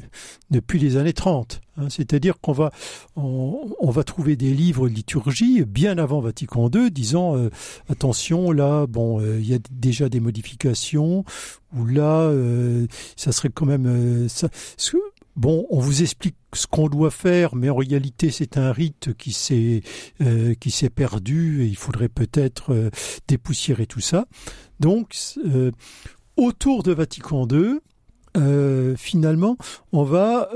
depuis 0.51 0.81
les 0.81 0.97
années 0.97 1.13
30. 1.13 1.61
hein. 1.77 1.87
C'est-à-dire 1.89 2.41
qu'on 2.41 2.51
va, 2.51 2.73
on, 3.15 3.91
va 3.91 4.03
trouver 4.03 4.35
des 4.35 4.53
livres 4.53 4.89
de 4.89 4.95
liturgie 4.95 5.65
bien 5.65 5.97
avant 5.97 6.19
Vatican 6.19 6.69
II 6.75 6.91
disant 6.91 7.37
euh, 7.37 7.51
attention 7.89 8.51
là, 8.51 8.89
bon, 8.89 9.21
euh, 9.21 9.39
il 9.39 9.49
y 9.49 9.55
a 9.55 9.59
déjà 9.71 10.09
des 10.09 10.19
modifications 10.19 11.25
ou 11.77 11.87
là, 11.87 12.33
ça 13.15 13.31
serait 13.31 13.51
quand 13.51 13.67
même 13.67 14.27
ça. 14.29 14.49
Bon, 15.39 15.69
on 15.71 15.79
vous 15.79 16.03
explique 16.03 16.35
ce 16.53 16.67
qu'on 16.67 16.89
doit 16.89 17.13
faire, 17.13 17.55
mais 17.55 17.71
en 17.71 17.77
réalité, 17.77 18.33
c'est 18.33 18.59
un 18.59 18.73
rite 18.73 19.15
qui 19.17 19.33
s'est 19.33 19.83
euh, 20.21 20.55
perdu 20.93 21.63
et 21.63 21.67
il 21.67 21.77
faudrait 21.77 22.09
peut-être 22.09 22.73
euh, 22.73 22.91
dépoussiérer 23.29 23.87
tout 23.87 24.01
ça. 24.01 24.27
Donc, 24.81 25.15
euh, 25.47 25.71
autour 26.37 26.83
de 26.83 26.91
Vatican 26.91 27.47
II, 27.47 27.79
finalement, 28.97 29.57
on 29.93 30.03
va, 30.03 30.49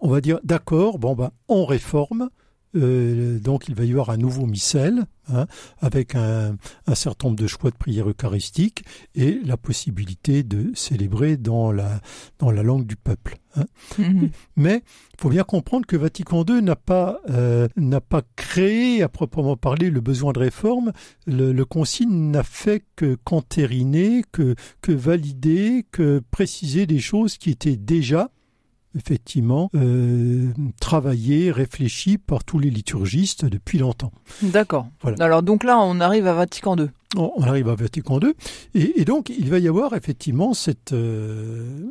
on 0.00 0.08
va 0.08 0.20
dire, 0.20 0.40
d'accord, 0.42 0.98
bon, 0.98 1.14
bah, 1.14 1.32
on 1.48 1.64
réforme 1.64 2.30
euh, 2.74 3.38
donc 3.38 3.68
il 3.68 3.74
va 3.74 3.84
y 3.84 3.90
avoir 3.90 4.10
un 4.10 4.16
nouveau 4.16 4.46
missel 4.46 5.04
hein, 5.32 5.46
avec 5.80 6.14
un, 6.14 6.56
un, 6.86 6.94
certain 6.94 7.28
nombre 7.28 7.40
de 7.40 7.46
choix 7.46 7.70
de 7.70 7.76
prières 7.76 8.08
eucharistiques 8.08 8.84
et 9.14 9.40
la 9.44 9.56
possibilité 9.56 10.42
de 10.42 10.72
célébrer 10.74 11.36
dans 11.36 11.72
la, 11.72 12.00
dans 12.38 12.50
la 12.50 12.62
langue 12.62 12.86
du 12.86 12.96
peuple. 12.96 13.38
Hein. 13.56 13.64
Mhm. 13.98 14.30
Mais 14.56 14.82
il 15.12 15.20
faut 15.20 15.28
bien 15.28 15.44
comprendre 15.44 15.86
que 15.86 15.96
Vatican 15.96 16.44
II 16.44 16.62
n'a 16.62 16.76
pas, 16.76 17.20
euh, 17.30 17.68
n'a 17.76 18.00
pas 18.00 18.22
créé 18.36 19.02
à 19.02 19.08
proprement 19.08 19.56
parler 19.56 19.90
le 19.90 20.00
besoin 20.00 20.32
de 20.32 20.40
réforme. 20.40 20.92
Le, 21.26 21.52
le 21.52 21.64
concile 21.64 22.10
n'a 22.10 22.42
fait 22.42 22.84
que 22.96 23.16
qu'entériner, 23.24 24.24
que, 24.32 24.54
que 24.82 24.92
valider, 24.92 25.86
que 25.90 26.22
préciser 26.30 26.86
des 26.86 27.00
choses 27.00 27.38
qui 27.38 27.50
étaient 27.50 27.76
déjà 27.76 28.30
effectivement 28.96 29.70
euh, 29.74 30.52
travaillé, 30.80 31.50
réfléchi 31.50 32.18
par 32.18 32.44
tous 32.44 32.58
les 32.58 32.70
liturgistes 32.70 33.44
depuis 33.44 33.78
longtemps. 33.78 34.12
D'accord. 34.42 34.86
Alors 35.18 35.42
donc 35.42 35.64
là, 35.64 35.78
on 35.80 36.00
arrive 36.00 36.26
à 36.26 36.34
Vatican 36.34 36.76
II. 36.76 36.88
On, 37.16 37.42
arrive 37.42 37.68
à 37.68 37.76
Vatican 37.76 38.18
II, 38.18 38.32
et, 38.74 39.04
donc 39.04 39.28
il 39.28 39.48
va 39.48 39.60
y 39.60 39.68
avoir 39.68 39.94
effectivement 39.94 40.52
cette 40.52 40.92
euh, 40.92 41.86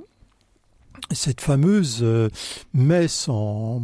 cette 1.14 1.42
fameuse 1.42 2.00
euh, 2.02 2.30
messe 2.74 3.28
en, 3.30 3.84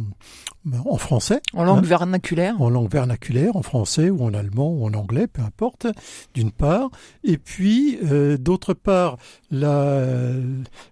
en 0.84 0.96
français. 0.96 1.40
En 1.54 1.64
langue 1.64 1.84
hein, 1.84 1.88
vernaculaire. 1.88 2.60
En 2.60 2.70
langue 2.70 2.90
vernaculaire, 2.90 3.56
en 3.56 3.62
français 3.62 4.10
ou 4.10 4.22
en 4.24 4.34
allemand 4.34 4.70
ou 4.70 4.84
en 4.84 4.94
anglais, 4.94 5.26
peu 5.26 5.42
importe, 5.42 5.86
d'une 6.34 6.50
part. 6.50 6.90
Et 7.24 7.38
puis, 7.38 7.98
euh, 8.04 8.36
d'autre 8.36 8.74
part, 8.74 9.16
la, 9.50 9.96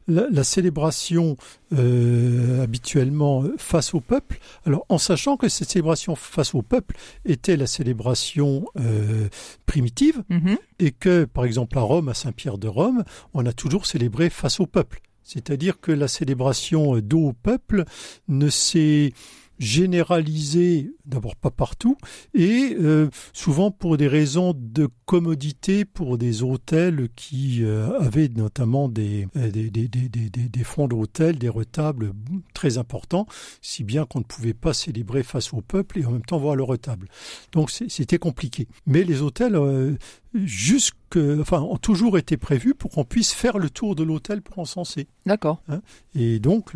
la, 0.07 0.45
célébration 0.45 1.37
euh, 1.73 2.62
habituellement 2.62 3.45
face 3.57 3.95
au 3.95 4.00
peuple. 4.00 4.38
Alors, 4.66 4.85
en 4.88 4.99
sachant 4.99 5.37
que 5.37 5.49
cette 5.49 5.71
célébration 5.71 6.16
face 6.16 6.54
au 6.54 6.62
peuple 6.62 6.97
était 7.25 7.57
la 7.57 7.66
célébration 7.66 8.64
primitive, 9.66 10.23
mm-hmm. 10.30 10.57
et 10.78 10.92
que, 10.92 11.25
par 11.25 11.45
exemple, 11.45 11.78
à 11.78 11.83
Rome, 11.83 12.09
à 12.09 12.14
Saint-Pierre 12.14 12.59
de 12.59 12.68
Rome, 12.68 13.04
on 13.35 13.45
a 13.47 13.52
toujours 13.52 13.87
célébré 13.87 14.30
face 14.30 14.61
au 14.61 14.66
peuple. 14.66 15.00
C'est-à-dire 15.28 15.78
que 15.78 15.92
la 15.92 16.08
célébration 16.08 16.99
d'eau 17.00 17.28
au 17.28 17.32
peuple 17.35 17.85
ne 18.28 18.49
s'est 18.49 19.12
généralisée, 19.58 20.92
d'abord 21.04 21.37
pas 21.37 21.50
partout, 21.50 21.97
et 22.35 22.76
euh, 22.78 23.11
souvent 23.32 23.70
pour 23.70 23.97
des 23.97 24.06
raisons 24.06 24.54
de 24.56 24.88
commodité, 25.04 25.85
pour 25.85 26.16
des 26.16 26.42
hôtels 26.42 27.08
qui 27.16 27.64
euh, 27.64 27.99
avaient 27.99 28.28
notamment 28.28 28.88
des, 28.88 29.26
euh, 29.37 29.50
des, 29.50 30.64
fonds 30.64 30.87
d'hôtel, 30.87 31.38
des 31.38 31.49
retables 31.49 32.12
très 32.54 32.78
importants, 32.78 33.26
si 33.61 33.85
bien 33.85 34.06
qu'on 34.06 34.20
ne 34.20 34.25
pouvait 34.25 34.54
pas 34.54 34.73
célébrer 34.73 35.23
face 35.23 35.52
au 35.52 35.61
peuple 35.61 35.99
et 35.99 36.04
en 36.04 36.12
même 36.12 36.25
temps 36.25 36.38
voir 36.38 36.54
le 36.54 36.62
retable. 36.62 37.08
Donc 37.52 37.70
c'était 37.70 38.18
compliqué. 38.18 38.68
Mais 38.87 39.02
les 39.02 39.23
hôtels 39.23 39.56
jusque, 40.35 41.18
enfin, 41.40 41.61
ont 41.61 41.76
toujours 41.76 42.18
été 42.18 42.37
prévus 42.37 42.75
pour 42.75 42.90
qu'on 42.90 43.04
puisse 43.04 43.32
faire 43.32 43.58
le 43.58 43.70
tour 43.70 43.94
de 43.94 44.02
l'hôtel 44.02 44.42
pour 44.42 44.58
encenser. 44.58 45.06
D'accord. 45.26 45.62
Hein 45.68 45.80
et 46.14 46.38
donc, 46.38 46.73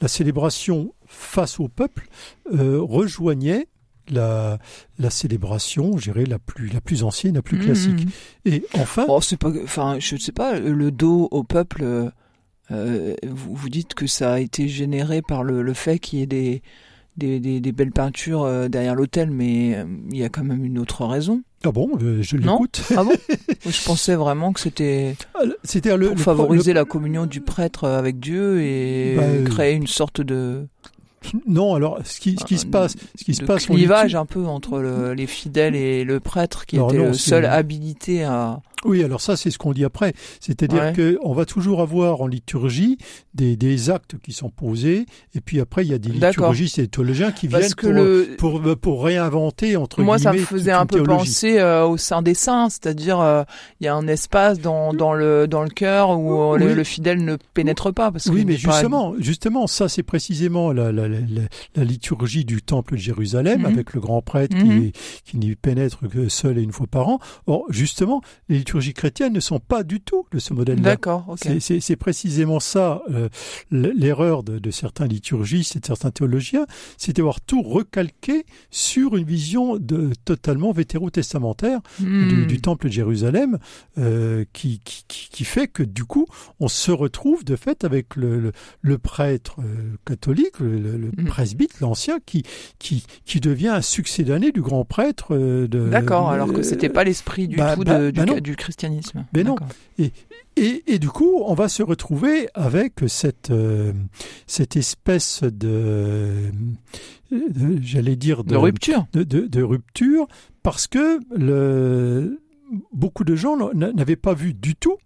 la 0.00 0.08
célébration 0.08 0.94
face 1.06 1.60
au 1.60 1.68
peuple 1.68 2.08
euh, 2.52 2.80
rejoignait 2.80 3.68
la, 4.08 4.58
la 4.98 5.10
célébration, 5.10 5.96
je 5.96 6.10
dirais, 6.10 6.24
la 6.24 6.38
plus, 6.38 6.68
la 6.68 6.80
plus 6.80 7.04
ancienne, 7.04 7.34
la 7.34 7.42
plus 7.42 7.58
mmh, 7.58 7.64
classique. 7.64 8.06
Mmh. 8.06 8.10
Et 8.46 8.64
enfin. 8.74 9.06
Oh, 9.08 9.20
c'est 9.20 9.36
pas, 9.36 9.52
enfin, 9.62 9.98
je 9.98 10.14
ne 10.14 10.20
sais 10.20 10.32
pas, 10.32 10.58
le 10.58 10.90
dos 10.90 11.28
au 11.30 11.44
peuple, 11.44 12.10
euh, 12.70 13.14
vous, 13.26 13.54
vous 13.54 13.68
dites 13.68 13.94
que 13.94 14.06
ça 14.06 14.34
a 14.34 14.40
été 14.40 14.68
généré 14.68 15.22
par 15.22 15.44
le, 15.44 15.62
le 15.62 15.74
fait 15.74 15.98
qu'il 15.98 16.18
y 16.18 16.22
ait 16.22 16.26
des, 16.26 16.62
des, 17.16 17.40
des, 17.40 17.60
des 17.60 17.72
belles 17.72 17.92
peintures 17.92 18.42
euh, 18.42 18.68
derrière 18.68 18.94
l'hôtel, 18.94 19.30
mais 19.30 19.76
il 20.10 20.16
y 20.16 20.24
a 20.24 20.28
quand 20.28 20.44
même 20.44 20.64
une 20.64 20.78
autre 20.78 21.04
raison. 21.06 21.42
Ah 21.62 21.72
bon, 21.72 21.90
euh, 22.00 22.22
je 22.22 22.38
l'écoute. 22.38 22.82
Ah 22.96 23.04
bon 23.04 23.12
Je 23.66 23.84
pensais 23.84 24.14
vraiment 24.14 24.52
que 24.52 24.60
c'était 24.60 25.14
ah, 25.34 25.40
c'était 25.62 25.96
pour 25.96 26.18
favoriser 26.18 26.72
la 26.72 26.86
communion 26.86 27.26
du 27.26 27.42
prêtre 27.42 27.86
avec 27.86 28.18
Dieu 28.18 28.62
et 28.62 29.14
bah, 29.16 29.22
euh, 29.24 29.44
créer 29.44 29.74
une 29.74 29.86
sorte 29.86 30.22
de 30.22 30.66
non, 31.46 31.74
alors 31.74 31.98
ce 32.02 32.18
qui, 32.18 32.36
ce 32.40 32.46
qui 32.46 32.56
se 32.56 32.64
passe, 32.64 32.96
ce 33.14 33.24
qui 33.24 33.34
se 33.34 33.44
passe, 33.44 33.66
clivage 33.66 34.14
un 34.14 34.24
peu 34.24 34.46
entre 34.46 34.80
les 35.14 35.26
fidèles 35.26 35.76
et 35.76 36.02
le 36.02 36.18
prêtre 36.18 36.64
qui 36.64 36.76
était 36.76 36.96
le 36.96 37.12
seul 37.12 37.44
habilité 37.44 38.24
à 38.24 38.62
oui, 38.84 39.04
alors 39.04 39.20
ça, 39.20 39.36
c'est 39.36 39.50
ce 39.50 39.58
qu'on 39.58 39.72
dit 39.72 39.84
après. 39.84 40.14
C'est-à-dire 40.40 40.92
que 40.92 41.16
qu'on 41.16 41.34
va 41.34 41.44
toujours 41.44 41.80
avoir 41.80 42.22
en 42.22 42.26
liturgie 42.26 42.96
des, 43.34 43.56
des, 43.56 43.90
actes 43.90 44.16
qui 44.22 44.32
sont 44.32 44.50
posés, 44.50 45.06
et 45.34 45.40
puis 45.40 45.60
après, 45.60 45.84
il 45.84 45.90
y 45.90 45.94
a 45.94 45.98
des 45.98 46.10
liturgistes 46.10 46.78
et 46.78 46.82
des 46.82 46.88
théologiens 46.88 47.32
qui 47.32 47.46
viennent 47.46 47.74
pour, 48.38 48.60
pour, 48.60 48.76
pour, 48.78 49.04
réinventer, 49.04 49.76
entre 49.76 50.02
Moi, 50.02 50.16
guillemets, 50.16 50.32
ça 50.32 50.40
me 50.40 50.44
faisait 50.44 50.72
un 50.72 50.86
peu 50.86 51.02
penser 51.02 51.58
euh, 51.58 51.84
au 51.86 51.96
sein 51.96 52.22
des 52.22 52.34
saints, 52.34 52.68
c'est-à-dire 52.70 53.20
euh, 53.20 53.42
il 53.80 53.84
y 53.84 53.88
a 53.88 53.94
un 53.94 54.06
espace 54.06 54.60
dans, 54.60 54.94
dans, 54.94 55.12
le, 55.12 55.46
dans 55.46 55.62
le 55.62 55.68
cœur 55.68 56.18
où 56.18 56.56
le, 56.56 56.84
fidèle 56.84 57.22
ne 57.24 57.36
pénètre 57.54 57.92
pas. 57.92 58.10
Parce 58.10 58.26
oui, 58.26 58.44
mais 58.46 58.56
justement, 58.56 59.14
justement, 59.18 59.66
ça, 59.66 59.88
c'est 59.88 60.02
précisément 60.02 60.72
la, 60.72 60.90
la, 60.90 61.08
la, 61.08 61.18
la, 61.76 61.84
liturgie 61.84 62.44
du 62.44 62.62
temple 62.62 62.94
de 62.94 63.00
Jérusalem, 63.00 63.60
mhm. 63.60 63.66
avec 63.66 63.92
le 63.92 64.00
grand 64.00 64.22
prêtre 64.22 64.56
mhm. 64.56 64.92
qui, 64.92 64.92
qui 65.24 65.36
n'y 65.36 65.54
pénètre 65.54 66.08
que 66.08 66.28
seul 66.28 66.58
et 66.58 66.62
une 66.62 66.72
fois 66.72 66.86
par 66.86 67.08
an. 67.08 67.18
Or, 67.46 67.64
justement, 67.68 68.22
les 68.48 68.64
liturgies 68.70 68.94
chrétiennes 68.94 69.32
ne 69.32 69.40
sont 69.40 69.58
pas 69.58 69.82
du 69.82 70.00
tout 70.00 70.26
de 70.30 70.38
ce 70.38 70.54
modèle-là. 70.54 70.82
D'accord. 70.82 71.34
C'est 71.58 71.96
précisément 71.96 72.60
ça 72.60 73.02
euh, 73.10 73.28
l'erreur 73.72 74.44
de, 74.44 74.60
de, 74.60 74.70
certains 74.70 75.06
liturgistes 75.06 75.74
et 75.74 75.80
de 75.80 75.86
certains 75.86 76.12
théologiens, 76.12 76.66
c'est 76.96 77.16
d'avoir 77.16 77.40
tout 77.40 77.62
recalqué 77.62 78.46
sur 78.70 79.16
une 79.16 79.24
vision 79.24 79.76
de, 79.76 80.12
totalement 80.24 80.70
vétérotestamentaire 80.70 81.80
du, 81.98 82.06
hmm. 82.06 82.46
du, 82.46 82.60
temple 82.60 82.86
de 82.86 82.92
Jérusalem, 82.92 83.58
euh, 83.98 84.44
qui, 84.52 84.80
qui, 84.84 85.04
qui, 85.08 85.44
fait 85.44 85.66
que 85.66 85.82
du 85.82 86.04
coup, 86.04 86.26
on 86.60 86.68
se 86.68 86.92
retrouve 86.92 87.44
de 87.44 87.56
fait 87.56 87.82
avec 87.82 88.14
le, 88.14 88.52
le, 88.82 88.98
prêtre 88.98 89.56
euh, 89.60 89.96
catholique, 90.06 90.60
le, 90.60 91.10
hmm. 91.16 91.24
presbyte, 91.26 91.80
l'ancien, 91.80 92.18
qui, 92.24 92.44
qui, 92.78 93.04
qui 93.24 93.40
devient 93.40 93.68
un 93.68 93.82
succès 93.82 94.22
d'année 94.22 94.52
du 94.52 94.60
grand 94.60 94.84
prêtre. 94.84 95.34
Euh, 95.34 95.66
D'accord, 95.66 96.30
alors 96.30 96.52
que 96.52 96.62
c'était 96.62 96.88
pas 96.88 97.02
l'esprit 97.02 97.48
du 97.48 97.56
bah, 97.56 97.74
tout 97.74 97.82
bah, 97.82 98.12
du, 98.12 98.20
bah 98.20 98.40
du 98.40 98.56
christianisme. 98.60 99.26
Mais 99.34 99.42
non. 99.42 99.56
Et, 99.98 100.12
et, 100.56 100.84
et, 100.86 100.98
du 100.98 101.08
coup, 101.08 101.42
on 101.44 101.54
va 101.54 101.68
se 101.68 101.82
retrouver 101.82 102.48
avec 102.54 103.00
cette, 103.08 103.50
euh, 103.50 103.92
cette 104.46 104.76
espèce 104.76 105.42
de, 105.42 106.50
j'allais 107.82 108.16
dire, 108.16 108.44
de, 108.44 108.56
rupture. 108.56 109.06
De, 109.12 109.22
de, 109.24 109.62
rupture, 109.62 110.26
parce 110.62 110.86
que 110.86 111.18
le, 111.34 112.40
beaucoup 112.92 113.24
de 113.24 113.34
gens 113.34 113.56
n'avaient 113.74 114.16
pas 114.16 114.34
vu 114.34 114.54
du 114.54 114.76
tout, 114.76 114.96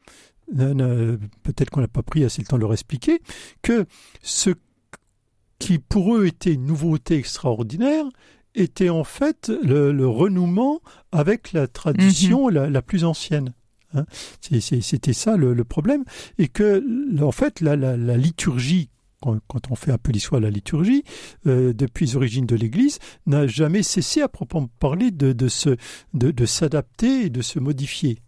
peut-être 0.52 1.70
qu'on 1.70 1.80
n'a 1.80 1.88
pas 1.88 2.02
pris 2.02 2.25
assez 2.25 2.42
le 2.42 2.49
temps 2.49 2.56
de 2.56 2.62
leur 2.62 2.73
expliquer, 2.73 3.20
que 3.62 3.87
ce 4.23 4.50
qui 5.58 5.78
pour 5.78 6.16
eux 6.16 6.26
était 6.26 6.52
une 6.52 6.66
nouveauté 6.66 7.16
extraordinaire 7.16 8.04
était 8.54 8.88
en 8.88 9.04
fait 9.04 9.50
le, 9.62 10.06
renouement 10.06 10.80
avec 11.12 11.52
la 11.52 11.66
tradition 11.66 12.49
mhm. 12.50 12.66
la, 12.66 12.82
plus 12.82 13.04
ancienne. 13.04 13.54
Hein. 13.94 14.04
C'était 14.40 15.12
ça 15.12 15.37
le, 15.37 15.64
problème. 15.64 16.04
Et 16.38 16.49
que, 16.49 16.82
en 17.23 17.32
fait, 17.32 17.61
la, 17.61 17.76
liturgie 18.16 18.90
quand, 19.20 19.70
on 19.70 19.75
fait 19.75 19.96
l'histoire 20.12 20.40
de 20.40 20.46
la 20.46 20.50
liturgie, 20.50 21.02
euh, 21.46 21.73
depuis 21.73 22.06
les 22.06 22.16
origines 22.16 22.44
de 22.44 22.56
l'Église, 22.56 22.99
n'a 23.26 23.46
jamais 23.46 23.82
cessé 23.82 24.20
à 24.20 24.28
proprement 24.28 24.68
parler 24.78 25.11
de, 25.11 25.32
de, 25.32 25.49
de, 26.12 26.46
s'adapter 26.46 27.26
et 27.26 27.30
de 27.30 27.40
se 27.40 27.58
modifier. 27.58 28.18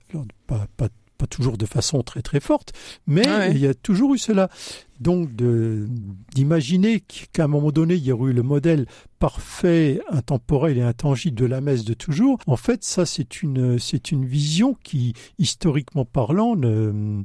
pas, 0.47 0.67
pas 0.79 0.89
pas 1.17 1.27
toujours 1.27 1.57
de 1.57 1.67
façon 1.67 2.03
très 2.03 2.23
très 2.23 2.41
forte, 2.41 2.73
mais 3.07 3.27
ah 3.27 3.49
il 3.49 3.59
y 3.59 3.67
a 3.67 3.75
toujours 3.75 4.15
eu 4.15 4.19
cela. 4.19 4.49
Donc 5.01 5.31
d'imaginer 6.35 7.03
qu'à 7.33 7.45
un 7.45 7.49
moment 7.49 7.71
donné, 7.71 7.95
il 7.95 8.05
y 8.05 8.13
aurait 8.13 8.31
eu 8.31 8.35
le 8.35 8.43
modèle 8.43 8.87
parfait, 9.19 10.01
intemporel 10.09 10.79
et 10.79 10.83
intangible 10.83 11.37
de 11.37 11.45
la 11.45 11.61
messe 11.61 11.85
de 11.85 11.93
toujours, 11.95 12.39
en 12.47 12.57
fait, 12.57 12.83
ça 12.83 13.05
c'est 13.05 13.43
une 13.43 13.79
c'est 13.79 14.11
une 14.11 14.25
vision 14.25 14.75
qui, 14.83 15.13
historiquement 15.39 16.05
parlant, 16.05 16.57
ne, 16.57 17.23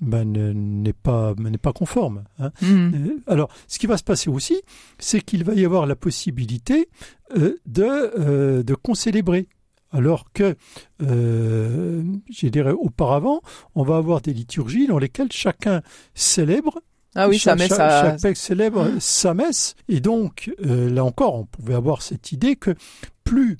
ben, 0.00 0.24
n'est 0.24 0.92
pas 0.94 1.34
n'est 1.38 1.58
pas 1.58 1.72
conforme. 1.72 2.24
Hein. 2.38 2.52
Mmh. 2.62 2.66
Euh, 2.94 3.18
alors, 3.26 3.50
ce 3.68 3.78
qui 3.78 3.86
va 3.86 3.98
se 3.98 4.04
passer 4.04 4.30
aussi, 4.30 4.60
c'est 4.98 5.20
qu'il 5.20 5.44
va 5.44 5.54
y 5.54 5.64
avoir 5.64 5.86
la 5.86 5.96
possibilité 5.96 6.88
euh, 7.36 7.58
de 7.66 7.84
euh, 7.84 8.62
de 8.62 8.74
concélébrer 8.74 9.46
alors 9.92 10.32
que, 10.32 10.56
euh, 11.02 12.02
je 12.30 12.46
dirais 12.48 12.72
auparavant, 12.72 13.40
on 13.74 13.82
va 13.82 13.96
avoir 13.96 14.20
des 14.20 14.32
liturgies 14.32 14.86
dans 14.86 14.98
lesquelles 14.98 15.32
chacun 15.32 15.82
célèbre 16.14 16.80
ah 17.16 17.28
oui, 17.28 17.40
sa 17.40 17.56
messe. 17.56 17.74
Chaque, 17.76 18.36
célèbre 18.36 18.88
sa 19.00 19.34
messe. 19.34 19.74
Et 19.88 20.00
donc, 20.00 20.52
euh, 20.64 20.88
là 20.88 21.04
encore, 21.04 21.34
on 21.34 21.44
pouvait 21.44 21.74
avoir 21.74 22.02
cette 22.02 22.30
idée 22.30 22.54
que 22.54 22.76
plus 23.24 23.56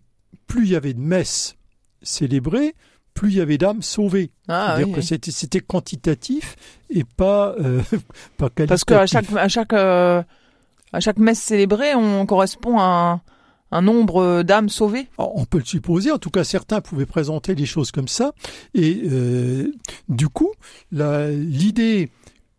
plus 0.51 0.67
il 0.67 0.73
y 0.73 0.77
avait 0.77 0.95
de 0.95 1.01
messes 1.01 1.57
célébrées, 2.03 2.75
plus 3.15 3.31
il 3.31 3.37
y 3.37 3.41
avait 3.41 3.57
d'âmes 3.57 3.83
sauvées. 3.83 4.33
Ah, 4.49 4.75
C'est-à-dire 4.75 4.95
que 4.97 5.01
c'était, 5.01 5.31
c'était 5.31 5.61
quantitatif 5.61 6.57
et 6.91 7.05
pas, 7.05 7.55
euh, 7.61 7.81
pas 8.37 8.51
qualitatif. 8.51 8.69
Parce 8.69 8.85
qu'à 8.85 9.07
chaque, 9.07 9.33
à 9.37 9.49
chaque, 9.49 9.73
euh, 9.73 10.23
à 10.93 11.01
chaque 11.01 11.19
messe 11.19 11.41
célébrée, 11.41 11.95
on 11.95 12.27
correspond 12.27 12.79
à 12.79 12.83
un 12.83 13.21
un 13.71 13.83
nombre 13.83 14.43
d'âmes 14.43 14.69
sauvées? 14.69 15.09
On 15.19 15.45
peut 15.45 15.59
le 15.59 15.65
supposer, 15.65 16.11
en 16.11 16.19
tout 16.19 16.31
cas 16.31 16.45
certains 16.45 16.81
pouvaient 16.81 17.07
présenter 17.07 17.55
des 17.55 17.67
choses 17.67 17.91
comme 17.91 18.09
ça, 18.09 18.33
et 18.75 19.03
euh, 19.05 19.73
du 20.09 20.29
coup, 20.29 20.53
l'idée 20.93 22.11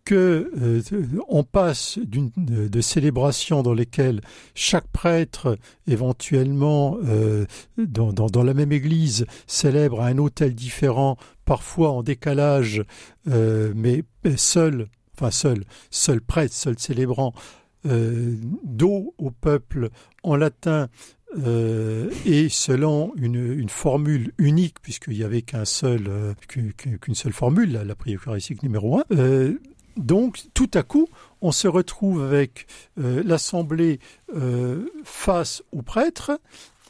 que 0.04 0.52
euh, 0.60 0.82
on 1.28 1.44
passe 1.44 2.00
de, 2.00 2.82
célébrations 2.82 3.62
dans 3.62 3.74
lesquelles 3.74 4.22
chaque 4.56 4.88
prêtre 4.88 5.58
éventuellement 5.88 6.98
euh, 7.06 7.46
dans, 7.78 8.12
dans, 8.12 8.44
la 8.44 8.56
même 8.56 8.72
église 8.72 9.28
célèbre 9.46 10.02
à 10.02 10.08
un 10.08 10.18
autel 10.18 10.56
différent, 10.56 11.18
parfois 11.46 11.92
en 11.92 12.04
décalage, 12.04 12.84
mais 13.26 14.04
seul, 14.38 14.88
enfin 15.16 15.32
seul, 15.32 15.64
seul 15.92 16.20
prêtre, 16.20 16.54
seul 16.54 16.80
célébrant 16.80 17.34
euh, 17.88 18.36
d'eau 18.64 19.16
au 19.18 19.32
peuple 19.32 19.90
en 20.22 20.36
latin 20.36 20.88
euh, 21.40 22.12
et 22.26 22.48
selon 22.48 23.12
une, 23.16 23.70
formule 23.70 24.34
unique, 24.38 24.76
puisqu'il 24.82 25.18
n'y 25.18 25.24
avait 25.24 25.42
qu'un 25.42 25.66
seul, 25.66 26.04
euh, 26.08 26.34
qu'une 26.48 27.16
seule 27.16 27.34
formule, 27.34 27.72
la, 27.72 27.96
prière 27.96 28.20
eucharistique 28.20 28.62
numéro 28.62 29.00
un. 29.00 29.54
donc, 29.98 30.42
tout 30.54 30.70
à 30.76 30.84
coup, 30.84 31.08
on 31.42 31.52
se 31.52 31.68
retrouve 31.68 32.24
avec 32.24 32.68
l'assemblée 32.98 34.00
face 35.04 35.64
au 35.72 35.82
prêtre, 35.82 36.32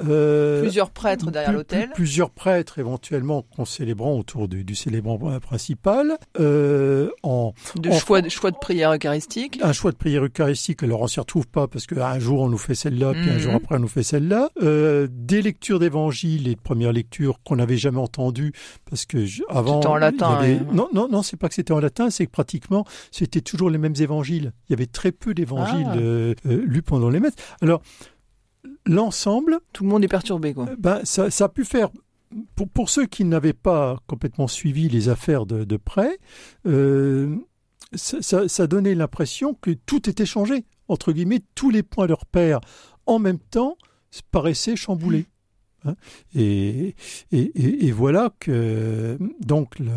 euh, 0.08 0.62
plusieurs 0.62 0.92
prêtres 0.92 1.32
derrière 1.32 1.54
l'autel. 1.54 1.92
Plusieurs 1.94 2.30
prêtres 2.30 2.80
éventuellement 2.80 3.46
célébrant 3.66 4.18
autour 4.18 4.48
du, 4.48 4.76
célébrant 4.76 5.18
principal. 5.40 6.18
Euh, 6.40 7.10
en, 7.24 7.54
de 7.76 7.92
choix, 7.92 8.22
de 8.22 8.30
choix 8.30 8.52
de 8.52 8.58
prière 8.58 8.94
eucharistique. 8.94 9.60
Un 9.62 9.74
choix 9.74 9.92
de 9.92 9.98
prière 9.98 10.24
eucharistique. 10.24 10.84
Alors 10.84 11.02
on 11.02 11.08
s'y 11.08 11.20
retrouve 11.20 11.48
pas 11.48 11.68
parce 11.68 11.86
qu'un 11.86 12.20
jour 12.20 12.42
on 12.42 12.50
nous 12.50 12.58
fait 12.58 12.76
celle-là, 12.76 13.14
puis 13.14 13.30
un 13.30 13.38
jour 13.38 13.52
mhm. 13.52 13.58
après 13.58 13.76
on 13.76 13.80
nous 13.80 13.88
fait 13.88 14.04
celle-là. 14.04 14.50
Euh, 14.62 15.08
des 15.10 15.42
lectures 15.42 15.80
d'évangile 15.80 16.48
et 16.48 16.56
de 16.56 16.60
premières 16.60 16.94
lectures 16.94 17.40
qu'on 17.44 17.58
n'avait 17.58 17.78
jamais 17.78 18.00
entendues 18.00 18.54
parce 18.90 19.06
que 19.06 19.26
avant. 19.50 19.82
C'était 19.82 19.88
en 19.88 19.98
latin. 19.98 20.40
Hein. 20.42 20.60
Non, 20.74 20.90
non, 20.94 21.08
non, 21.10 21.22
c'est 21.22 21.38
pas 21.38 21.50
que 21.50 21.56
c'était 21.56 21.74
en 21.74 21.80
latin, 21.80 22.10
c'est 22.10 22.26
que 22.26 22.32
pratiquement 22.32 22.86
c'était 23.12 23.42
toujours 23.42 23.70
les 23.70 23.78
mêmes 23.78 23.96
évangiles. 24.00 24.54
Il 24.70 24.74
y 24.74 24.76
avait 24.76 24.86
très 24.86 25.12
peu 25.12 25.34
d'évangiles 25.34 25.88
ah. 25.88 26.50
lus 26.50 26.82
pendant 26.82 27.10
les 27.10 27.20
messes. 27.20 27.36
Alors 27.62 27.82
l'ensemble. 28.86 29.60
Tout 29.74 29.84
le 29.84 29.90
monde 29.90 30.04
est 30.04 30.10
perturbé, 30.10 30.54
quoi. 30.54 30.68
Ben, 30.78 31.02
ça, 31.04 31.28
a 31.28 31.50
pu 31.50 31.66
faire. 31.66 31.90
Pour, 32.56 32.70
pour 32.70 32.90
ceux 32.90 33.06
qui 33.06 33.26
n'avaient 33.26 33.54
pas 33.54 34.00
complètement 34.08 34.48
suivi 34.48 34.88
les 34.88 35.10
affaires 35.10 35.46
de, 35.46 35.66
de 35.66 35.78
près, 35.78 36.18
euh, 36.66 37.36
ça, 37.94 38.48
ça, 38.48 38.68
donnait 38.68 38.96
l'impression 38.96 39.54
que 39.54 39.72
tout 39.72 40.10
était 40.10 40.26
changé. 40.26 40.66
Entre 40.88 41.12
guillemets, 41.12 41.42
tous 41.56 41.70
les 41.70 41.84
points 41.84 42.08
de 42.08 42.14
repère 42.14 42.62
en 43.06 43.20
même 43.20 43.40
temps 43.40 43.78
paraissaient 44.32 44.76
chamboulés. 44.76 45.26
Hein. 45.84 45.96
et, 46.36 46.96
et, 47.32 47.88
et, 47.88 47.92
voilà 47.92 48.32
que 48.40 49.18
donc 49.40 49.80
le, 49.80 49.88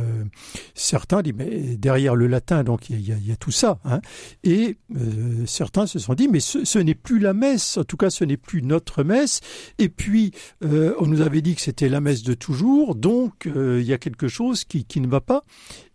certains 0.74 1.20
disent 1.20 1.34
mais 1.36 1.76
derrière 1.76 2.14
le 2.14 2.26
latin 2.26 2.64
donc 2.64 2.88
il 2.88 3.06
y 3.06 3.12
a, 3.12 3.16
y 3.16 3.32
a 3.32 3.36
tout 3.36 3.50
ça 3.50 3.78
hein. 3.84 4.00
et 4.44 4.78
euh, 4.96 5.44
certains 5.46 5.86
se 5.86 5.98
sont 5.98 6.14
dit 6.14 6.28
mais 6.28 6.40
ce, 6.40 6.64
ce 6.64 6.78
n'est 6.78 6.94
plus 6.94 7.18
la 7.18 7.34
messe. 7.34 7.78
En 7.78 7.84
tout 7.84 7.96
cas 7.96 8.10
ce 8.10 8.24
n'est 8.24 8.36
plus 8.36 8.62
notre 8.62 9.02
messe. 9.02 9.40
Et 9.78 9.88
puis 9.88 10.32
euh, 10.64 10.94
on 10.98 11.06
nous 11.06 11.20
avait 11.20 11.42
dit 11.42 11.54
que 11.54 11.60
c'était 11.60 11.88
la 11.88 12.00
messe 12.00 12.22
de 12.22 12.34
toujours. 12.34 12.94
Donc 12.94 13.46
euh, 13.46 13.80
il 13.80 13.86
y 13.86 13.92
a 13.92 13.98
quelque 13.98 14.28
chose 14.28 14.64
qui, 14.64 14.84
qui 14.84 15.00
ne 15.00 15.08
va 15.08 15.20
pas. 15.20 15.44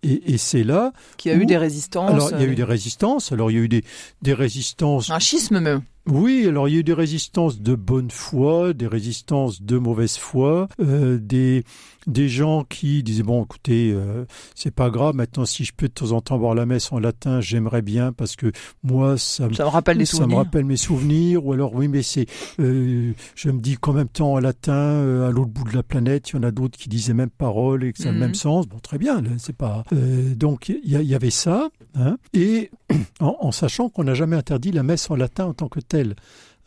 Et, 0.03 0.33
et 0.33 0.37
c'est 0.37 0.63
là 0.63 0.93
qui 1.17 1.29
a 1.29 1.35
eu 1.35 1.45
des 1.45 1.57
résistances 1.57 2.09
alors 2.09 2.31
il 2.31 2.39
y 2.39 2.43
a 2.43 2.51
eu 2.51 2.55
des 2.55 2.63
résistances. 2.63 3.31
Alors 3.31 3.51
il 3.51 3.57
y 3.57 3.59
a 3.59 3.63
eu 3.63 3.69
des, 3.69 3.83
des 4.21 4.33
résistances 4.33 5.09
un 5.09 5.19
schisme 5.19 5.59
même 5.59 5.81
oui, 6.11 6.47
alors 6.47 6.67
il 6.67 6.73
y 6.73 6.77
a 6.77 6.79
eu 6.79 6.83
des 6.83 6.93
résistances 6.93 7.61
de 7.61 7.75
bonne 7.75 8.09
foi, 8.09 8.73
des 8.73 8.87
résistances 8.87 9.61
de 9.61 9.77
mauvaise 9.77 10.17
foi, 10.17 10.67
euh, 10.79 11.19
des 11.19 11.63
des 12.07 12.29
gens 12.29 12.63
qui 12.63 13.03
disaient 13.03 13.23
bon 13.23 13.43
écoutez 13.43 13.91
euh, 13.93 14.25
c'est 14.55 14.73
pas 14.73 14.89
grave 14.89 15.15
maintenant 15.15 15.45
si 15.45 15.65
je 15.65 15.73
peux 15.73 15.87
de 15.87 15.93
temps 15.93 16.11
en 16.11 16.21
temps 16.21 16.37
voir 16.37 16.55
la 16.55 16.65
messe 16.65 16.91
en 16.91 16.99
latin 16.99 17.41
j'aimerais 17.41 17.81
bien 17.81 18.13
parce 18.13 18.35
que 18.35 18.51
moi 18.83 19.17
ça, 19.17 19.47
ça 19.53 19.63
me 19.65 19.69
rappelle 19.69 20.05
ça 20.07 20.27
me 20.27 20.35
rappelle 20.35 20.65
mes 20.65 20.77
souvenirs 20.77 21.45
ou 21.45 21.53
alors 21.53 21.73
oui 21.73 21.87
mais 21.87 22.01
c'est 22.01 22.25
euh, 22.59 23.13
je 23.35 23.49
me 23.49 23.59
dis 23.59 23.77
qu'en 23.77 23.93
même 23.93 24.07
temps 24.07 24.33
en 24.33 24.39
latin 24.39 24.73
euh, 24.73 25.27
à 25.27 25.31
l'autre 25.31 25.51
bout 25.51 25.69
de 25.69 25.75
la 25.75 25.83
planète 25.83 26.29
il 26.29 26.37
y 26.37 26.39
en 26.39 26.43
a 26.43 26.51
d'autres 26.51 26.77
qui 26.77 26.89
disaient 26.89 27.13
même 27.13 27.29
parole 27.29 27.83
et 27.83 27.93
que 27.93 28.01
ça 28.01 28.09
a 28.09 28.11
le 28.11 28.19
même 28.19 28.29
mhm. 28.29 28.35
sens. 28.35 28.67
Bon 28.67 28.79
très 28.79 28.97
bien 28.97 29.21
c'est 29.37 29.55
pas 29.55 29.83
donc 30.35 30.69
il 30.69 30.89
y, 30.89 31.15
avait 31.15 31.29
ça 31.29 31.69
hein, 31.95 32.17
et 32.33 32.71
en, 33.19 33.51
sachant 33.51 33.89
qu'on 33.89 34.03
n'a 34.03 34.13
jamais 34.13 34.35
interdit 34.35 34.71
la 34.71 34.83
messe 34.83 35.09
en 35.09 35.15
latin 35.15 35.45
en 35.45 35.53
tant 35.53 35.67
que 35.67 35.79
telle 35.79 36.15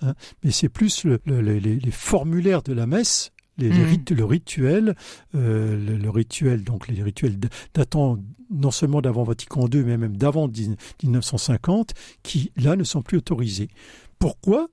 hein, 0.03 0.15
mais 0.45 0.51
c'est 0.51 0.69
plus 0.69 1.05
le, 1.05 1.21
les, 1.27 1.61
les, 1.61 1.91
formulaires 1.91 2.63
de 2.63 2.73
la 2.73 2.87
messe 2.87 3.33
les, 3.59 3.69
mm. 3.69 4.05
le 4.17 4.25
rituel, 4.25 4.95
euh, 5.35 5.99
le, 5.99 6.11
rituel, 6.11 6.65
donc 6.65 6.89
les 6.89 7.03
rituels 7.03 7.39
datant 7.75 8.19
non 8.51 8.71
seulement 8.71 9.01
d'avant 9.01 9.25
Vatican 9.25 9.67
II, 9.67 9.83
mais 9.83 9.97
même 9.97 10.17
d'avant 10.17 10.49
1950, 10.49 11.95
qui 12.23 12.53
là 12.57 12.77
ne 12.77 12.85
sont 12.85 13.03
plus 13.03 13.19
autorisés. 13.19 13.69
Pourquoi? 14.19 14.69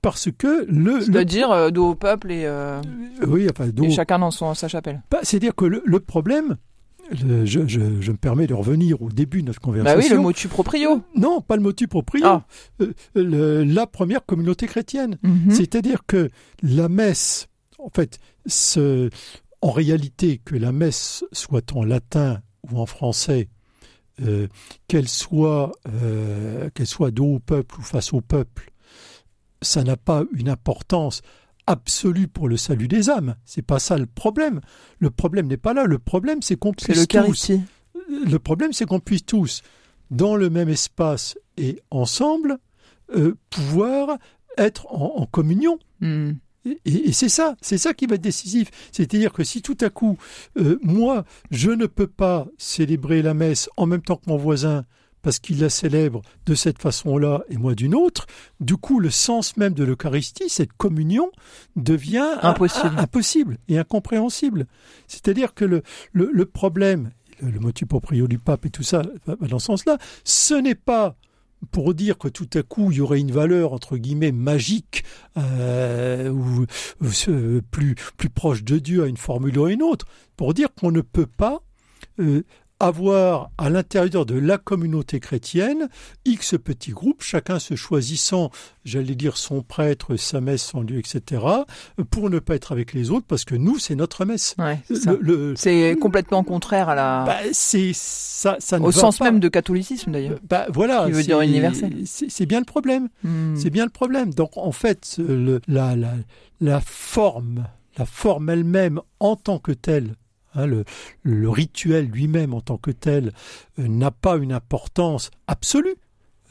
Parce 0.00 0.28
que 0.30 0.64
le. 0.68 1.00
C'est-à-dire 1.00 1.50
euh, 1.50 1.70
dos 1.70 1.90
au 1.90 1.94
peuple 1.96 2.30
et, 2.30 2.44
euh, 2.44 2.80
oui, 3.26 3.48
enfin, 3.50 3.68
et 3.82 3.90
chacun 3.90 4.20
dans 4.20 4.30
son, 4.30 4.54
sa 4.54 4.68
chapelle. 4.68 5.02
Bah, 5.10 5.18
C'est-à-dire 5.22 5.56
que 5.56 5.64
le, 5.64 5.98
problème, 5.98 6.56
je, 7.10 7.44
je, 7.44 7.66
je, 7.66 8.12
me 8.12 8.16
permets 8.16 8.46
de 8.46 8.54
revenir 8.54 9.02
au 9.02 9.08
début 9.08 9.42
de 9.42 9.48
notre 9.48 9.60
conversation. 9.60 9.98
Bah 9.98 10.04
oui, 10.04 10.08
le 10.08 10.20
motu 10.20 10.46
proprio. 10.46 11.02
Non, 11.16 11.40
pas 11.40 11.56
le 11.56 11.62
motu 11.62 11.88
proprio. 11.88 12.24
Ah. 12.24 12.44
la 13.16 13.86
première 13.88 14.24
communauté 14.24 14.66
chrétienne. 14.66 15.18
Mhm. 15.22 15.50
C'est-à-dire 15.50 16.02
que 16.06 16.30
la 16.62 16.88
messe 16.88 17.48
en 17.86 17.90
fait, 17.90 18.18
ce, 18.46 19.10
en 19.62 19.70
réalité, 19.70 20.38
que 20.44 20.56
la 20.56 20.72
messe 20.72 21.24
soit 21.32 21.72
en 21.72 21.84
latin 21.84 22.42
ou 22.68 22.78
en 22.78 22.86
français, 22.86 23.48
euh, 24.22 24.48
qu'elle 24.88 25.08
soit, 25.08 25.72
euh, 25.88 26.68
qu'elle 26.70 26.86
soit 26.86 27.12
dos 27.12 27.34
au 27.34 27.38
peuple 27.38 27.78
ou 27.78 27.82
face 27.82 28.12
au 28.12 28.20
peuple, 28.20 28.72
ça 29.62 29.84
n'a 29.84 29.96
pas 29.96 30.24
une 30.34 30.48
importance 30.48 31.22
absolue 31.68 32.26
pour 32.26 32.48
le 32.48 32.56
salut 32.56 32.88
des 32.88 33.08
âmes. 33.08 33.36
C'est 33.44 33.62
pas 33.62 33.78
ça 33.78 33.98
le 33.98 34.06
problème. 34.06 34.60
Le 34.98 35.10
problème 35.10 35.46
n'est 35.46 35.56
pas 35.56 35.72
là. 35.72 35.84
Le 35.84 35.98
problème, 35.98 36.42
c'est 36.42 36.56
qu'on 36.56 36.72
puisse 36.72 37.08
le 37.08 37.24
tous. 37.24 37.52
Le 38.08 38.38
problème, 38.38 38.72
c'est 38.72 38.84
qu'on 38.84 39.00
puisse 39.00 39.24
tous, 39.24 39.62
dans 40.10 40.34
le 40.34 40.50
même 40.50 40.68
espace 40.68 41.36
et 41.56 41.80
ensemble, 41.90 42.58
euh, 43.16 43.34
pouvoir 43.50 44.18
être 44.58 44.86
en, 44.92 45.26
communion. 45.26 45.78
Hmm. 46.00 46.32
Et, 46.84 47.12
c'est 47.12 47.28
ça, 47.28 47.56
c'est 47.60 47.78
ça 47.78 47.94
qui 47.94 48.06
va 48.06 48.16
être 48.16 48.20
décisif. 48.20 48.70
C'est-à-dire 48.92 49.32
que 49.32 49.44
si 49.44 49.62
tout 49.62 49.78
à 49.80 49.90
coup, 49.90 50.18
euh, 50.58 50.78
moi, 50.82 51.24
je 51.50 51.70
ne 51.70 51.86
peux 51.86 52.06
pas 52.06 52.46
célébrer 52.58 53.22
la 53.22 53.34
messe 53.34 53.68
en 53.76 53.86
même 53.86 54.02
temps 54.02 54.16
que 54.16 54.28
mon 54.28 54.36
voisin, 54.36 54.84
parce 55.22 55.40
qu'il 55.40 55.60
la 55.60 55.70
célèbre 55.70 56.22
de 56.46 56.54
cette 56.54 56.80
façon-là 56.80 57.42
et 57.50 57.56
moi 57.56 57.74
d'une 57.74 57.94
autre, 57.94 58.26
du 58.60 58.76
coup, 58.76 59.00
le 59.00 59.10
sens 59.10 59.56
même 59.56 59.74
de 59.74 59.82
l'Eucharistie, 59.82 60.48
cette 60.48 60.72
communion, 60.72 61.32
devient 61.74 62.38
impossible, 62.42 62.96
impossible 62.96 63.58
et 63.68 63.78
incompréhensible. 63.78 64.66
C'est-à-dire 65.08 65.54
que 65.54 65.64
le, 65.64 65.82
le, 66.12 66.30
le 66.32 66.46
problème, 66.46 67.10
le, 67.40 67.58
motu 67.58 67.86
proprio 67.86 68.28
du 68.28 68.38
pape 68.38 68.66
et 68.66 68.70
tout 68.70 68.84
ça, 68.84 69.02
dans 69.40 69.58
ce 69.58 69.66
sens-là, 69.66 69.98
ce 70.22 70.54
n'est 70.54 70.76
pas 70.76 71.16
pour 71.70 71.94
dire 71.94 72.18
que 72.18 72.28
tout 72.28 72.48
à 72.54 72.62
coup 72.62 72.90
il 72.90 72.98
y 72.98 73.00
aurait 73.00 73.20
une 73.20 73.32
valeur 73.32 73.72
entre 73.72 73.96
guillemets 73.96 74.32
magique 74.32 75.04
euh, 75.36 76.30
ou, 76.30 76.66
plus 77.70 77.94
plus 78.16 78.30
proche 78.30 78.62
de 78.62 78.78
Dieu 78.78 79.02
à 79.02 79.06
une 79.06 79.16
formule 79.16 79.58
ou 79.58 79.64
à 79.64 79.72
une 79.72 79.82
autre, 79.82 80.06
pour 80.36 80.54
dire 80.54 80.68
qu'on 80.74 80.90
ne 80.90 81.00
peut 81.00 81.26
pas 81.26 81.62
euh, 82.18 82.42
avoir 82.78 83.50
à 83.58 83.70
l'intérieur 83.70 84.26
de 84.26 84.38
la 84.38 84.58
communauté 84.58 85.20
chrétienne 85.20 85.88
X 86.24 86.56
petits 86.62 86.90
groupes, 86.90 87.22
chacun 87.22 87.58
se 87.58 87.74
choisissant, 87.74 88.50
j'allais 88.84 89.14
dire, 89.14 89.36
son 89.36 89.62
prêtre, 89.62 90.16
sa 90.16 90.40
messe, 90.40 90.62
son 90.62 90.82
lieu, 90.82 90.98
etc., 90.98 91.42
pour 92.10 92.28
ne 92.28 92.38
pas 92.38 92.54
être 92.54 92.72
avec 92.72 92.92
les 92.92 93.10
autres, 93.10 93.26
parce 93.26 93.44
que 93.44 93.54
nous, 93.54 93.78
c'est 93.78 93.94
notre 93.94 94.24
messe. 94.24 94.56
c'est 95.56 95.96
complètement 96.00 96.44
contraire 96.44 96.88
à 96.88 96.94
la... 96.94 97.24
Bah, 97.26 97.38
c'est 97.52 97.92
ça, 97.94 98.56
ça 98.58 98.80
Au 98.80 98.92
sens 98.92 99.20
même 99.20 99.40
de 99.40 99.48
catholicisme, 99.48 100.12
d'ailleurs. 100.12 100.38
Bah, 100.48 100.66
voilà. 100.70 101.06
Qui 101.06 101.12
veut 101.12 101.22
dire 101.22 101.40
universel. 101.40 101.94
C'est 102.06 102.46
bien 102.46 102.58
le 102.58 102.66
problème. 102.66 103.08
Hmm. 103.22 103.56
C'est 103.56 103.70
bien 103.70 103.84
le 103.84 103.90
problème. 103.90 104.34
Donc, 104.34 104.56
en 104.56 104.72
fait, 104.72 105.16
le, 105.18 105.60
la, 105.66 105.96
la, 105.96 106.12
la 106.60 106.80
forme, 106.80 107.66
la 107.96 108.04
forme 108.04 108.50
elle-même, 108.50 109.00
en 109.20 109.36
tant 109.36 109.58
que 109.58 109.72
telle, 109.72 110.14
Hein, 110.56 110.66
le, 111.22 111.50
rituel 111.50 112.06
lui-même 112.06 112.54
en 112.54 112.60
tant 112.60 112.78
que 112.78 112.90
tel 112.90 113.32
euh, 113.78 113.86
n'a 113.88 114.10
pas 114.10 114.36
une 114.36 114.52
importance 114.52 115.30
absolue. 115.46 115.96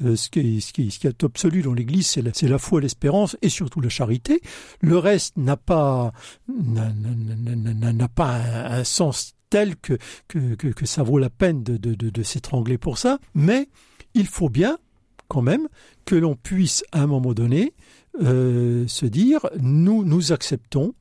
Euh, 0.04 0.16
ce, 0.16 0.30
qui 0.30 0.62
est, 1.04 1.24
absolu 1.24 1.62
dans 1.62 1.74
l'Église, 1.74 2.08
c'est 2.08 2.22
la, 2.22 2.32
la, 2.42 2.58
foi, 2.58 2.82
l'espérance 2.82 3.38
et 3.42 3.50
surtout 3.50 3.82
la 3.82 3.90
charité. 3.90 4.42
Le 4.82 4.98
reste 4.98 5.38
n'a 5.38 5.58
pas 5.58 6.12
n'a 6.48 8.08
pas 8.10 8.36
un, 8.36 8.84
sens 8.84 9.36
tel 9.50 9.76
que, 9.78 9.98
que, 10.28 10.56
que, 10.56 10.86
ça 10.86 11.02
vaut 11.04 11.18
la 11.18 11.30
peine 11.30 11.64
de, 11.64 11.78
de, 11.78 11.96
de, 11.96 12.10
de 12.10 12.24
s'étrangler 12.24 12.78
pour 12.78 12.98
ça. 12.98 13.20
Mais 13.34 13.70
il 14.14 14.28
faut 14.28 14.50
bien, 14.50 14.78
quand 15.30 15.42
même, 15.42 15.68
que 16.04 16.16
l'on 16.16 16.36
puisse 16.36 16.84
à 16.92 17.02
un 17.02 17.08
moment 17.08 17.34
donné 17.34 17.74
euh, 18.22 18.86
se 18.88 19.06
dire 19.06 19.46
nous 19.60 20.04
nous 20.06 20.32
acceptons 20.32 20.94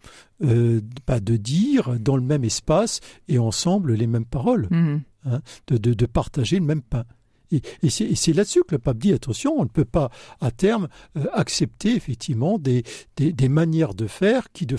euh, 0.42 0.80
bah, 1.06 1.20
de 1.20 1.36
dire 1.36 1.98
dans 2.00 2.16
le 2.16 2.22
même 2.22 2.44
espace 2.44 3.00
et 3.28 3.38
ensemble 3.38 3.94
les 3.94 4.06
mêmes 4.06 4.26
paroles, 4.26 4.66
Mhm. 4.70 5.02
hein, 5.26 5.40
de, 5.68 5.76
de, 5.78 5.94
de 5.94 6.06
partager 6.06 6.58
le 6.58 6.64
même 6.66 6.82
pain. 6.82 7.04
Et, 7.52 7.60
et 7.84 7.90
c'est 7.90 8.32
là-dessus 8.32 8.62
que 8.66 8.74
le 8.74 8.78
pape 8.80 8.96
dit 8.98 9.12
attention, 9.12 9.54
on 9.56 9.62
ne 9.62 9.68
peut 9.68 9.84
pas 9.84 10.10
à 10.40 10.50
terme 10.50 10.88
euh, 11.16 11.26
accepter 11.34 11.94
effectivement 11.94 12.58
des, 12.58 12.82
des, 13.16 13.32
des 13.32 13.48
manières 13.48 13.94
de 13.94 14.08
faire 14.08 14.50
qui, 14.52 14.66
de, 14.66 14.76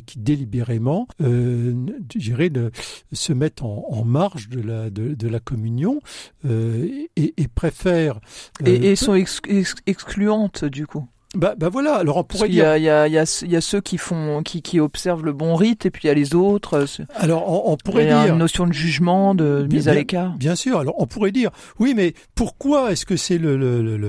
qui 0.00 0.18
délibérément, 0.18 1.06
euh, 1.22 1.72
je 2.12 2.18
dirais, 2.18 2.50
de- 2.50 2.70
se 3.12 3.32
mettent 3.32 3.62
en, 3.62 3.86
en 3.88 4.04
marge 4.04 4.50
de 4.50 4.60
la, 4.60 4.90
de, 4.90 5.14
de 5.14 5.28
la 5.28 5.40
communion 5.40 6.00
euh, 6.44 6.86
et, 7.16 7.34
et 7.40 7.48
préfèrent. 7.48 8.20
Et, 8.66 8.90
et 8.90 8.96
sont 8.96 9.14
ex- 9.14 9.40
ex- 9.48 9.76
excluantes 9.86 10.64
du 10.66 10.86
coup. 10.86 11.06
Bah, 11.34 11.54
bah 11.58 11.68
voilà, 11.68 11.96
alors 11.96 12.16
on 12.16 12.24
pourrait 12.24 12.48
dire. 12.48 12.76
il 12.76 12.82
y, 12.84 12.88
a, 12.88 13.06
il 13.06 13.12
y, 13.12 13.18
a, 13.18 13.40
il 13.44 13.50
y 13.50 13.56
a 13.56 13.60
ceux 13.60 13.80
qui 13.82 13.98
font, 13.98 14.42
qui, 14.42 14.62
qui 14.62 14.80
observent 14.80 15.24
le 15.24 15.32
bon 15.34 15.56
rite, 15.56 15.84
et 15.84 15.90
puis 15.90 16.02
il 16.04 16.06
y 16.06 16.10
a 16.10 16.14
les 16.14 16.34
autres. 16.34 16.74
euh, 17.00 17.04
Alors 17.16 17.48
on, 17.50 17.72
on 17.72 17.76
Il 17.76 17.82
pourrait 17.82 18.06
y 18.06 18.10
a 18.10 18.24
dire. 18.24 18.32
une 18.32 18.38
notion 18.38 18.66
de 18.66 18.72
jugement, 18.72 19.34
de 19.34 19.64
Bien- 19.68 19.76
mise 19.78 19.88
à 19.88 19.94
l'écart. 19.94 20.34
Bien 20.38 20.54
sûr. 20.56 20.78
Alors, 20.78 20.94
on 20.98 21.06
pourrait 21.06 21.30
dire, 21.32 21.50
oui, 21.78 21.92
mais 21.94 22.14
pourquoi 22.34 22.92
est-ce 22.92 23.04
que 23.04 23.16
c'est 23.16 23.36
le, 23.38 23.56
le, 23.58 23.82
le, 23.82 23.96
le 23.98 24.08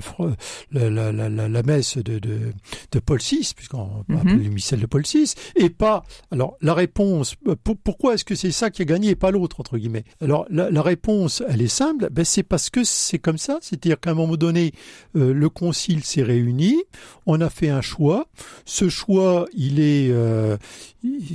la, 0.71 1.11
la, 1.11 1.29
la, 1.29 1.63
messe 1.63 1.97
de, 1.97 2.19
de, 2.19 2.39
de 2.91 2.99
Paul 2.99 3.19
VI, 3.19 3.51
puisqu'on 3.55 3.89
Mhm. 4.07 4.17
appelle 4.17 4.43
le 4.43 4.49
missel 4.49 4.79
de 4.79 4.85
Paul 4.85 5.03
VI, 5.03 5.33
et 5.55 5.69
pas, 5.69 6.03
alors, 6.31 6.55
la 6.61 6.73
réponse, 6.73 7.35
euh, 7.47 7.55
pour- 7.63 7.77
pourquoi 7.77 8.13
est-ce 8.13 8.23
que 8.25 8.35
c'est 8.35 8.51
ça 8.51 8.69
qui 8.69 8.81
a 8.81 8.85
gagné 8.85 9.09
et 9.09 9.15
pas 9.15 9.31
l'autre, 9.31 9.59
entre 9.59 9.77
guillemets? 9.77 10.05
Alors, 10.21 10.45
la, 10.49 10.71
la 10.71 10.81
réponse, 10.81 11.43
elle 11.49 11.61
est 11.61 11.67
simple, 11.67 12.07
ben, 12.11 12.23
c'est 12.23 12.43
parce 12.43 12.69
que 12.69 12.83
c'est 12.85 13.19
comme 13.19 13.37
ça, 13.37 13.57
c'est-à-dire 13.61 13.99
qu'à 13.99 14.11
un 14.11 14.15
moment 14.15 14.37
donné, 14.37 14.71
euh, 15.17 15.33
le 15.33 15.49
concile 15.49 16.03
s'est 16.05 16.23
réuni, 16.23 16.77
on 17.25 17.39
a 17.41 17.49
fait 17.49 17.69
un 17.69 17.81
choix, 17.81 18.27
ce 18.65 18.89
choix, 18.89 19.45
il 19.53 19.79
est, 19.79 20.09
euh, 20.11 20.57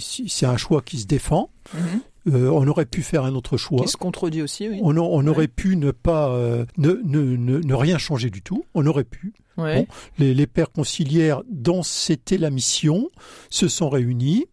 c'est 0.00 0.46
un 0.46 0.56
choix 0.56 0.82
qui 0.82 0.98
se 0.98 1.06
défend, 1.06 1.50
Mhm. 1.74 2.00
Euh, 2.32 2.48
on 2.48 2.66
aurait 2.68 2.86
pu 2.86 3.02
faire 3.02 3.24
un 3.24 3.34
autre 3.34 3.58
choix. 3.58 3.82
Qui 3.82 3.88
se 3.88 3.98
contredit 3.98 4.40
aussi, 4.40 4.66
oui. 4.66 4.78
On, 4.82 4.96
a- 4.96 5.00
on 5.00 5.22
Ouais. 5.24 5.28
aurait 5.28 5.46
pu 5.46 5.76
ne 5.76 5.90
pas 5.90 6.30
euh, 6.30 6.64
ne, 6.78 6.92
ne, 7.04 7.20
ne, 7.36 7.58
ne 7.58 7.74
rien 7.74 7.98
changer 7.98 8.30
du 8.30 8.40
tout. 8.40 8.64
On 8.72 8.86
aurait 8.86 9.04
pu. 9.04 9.34
Ouais. 9.56 9.76
Bon. 9.82 9.86
Les, 10.18 10.34
les 10.34 10.46
pères 10.46 10.72
conciliaires, 10.72 11.42
dont 11.50 11.82
c'était 11.82 12.38
la 12.38 12.50
mission, 12.50 13.08
se 13.50 13.68
sont 13.68 13.88
réunis. 13.88 14.46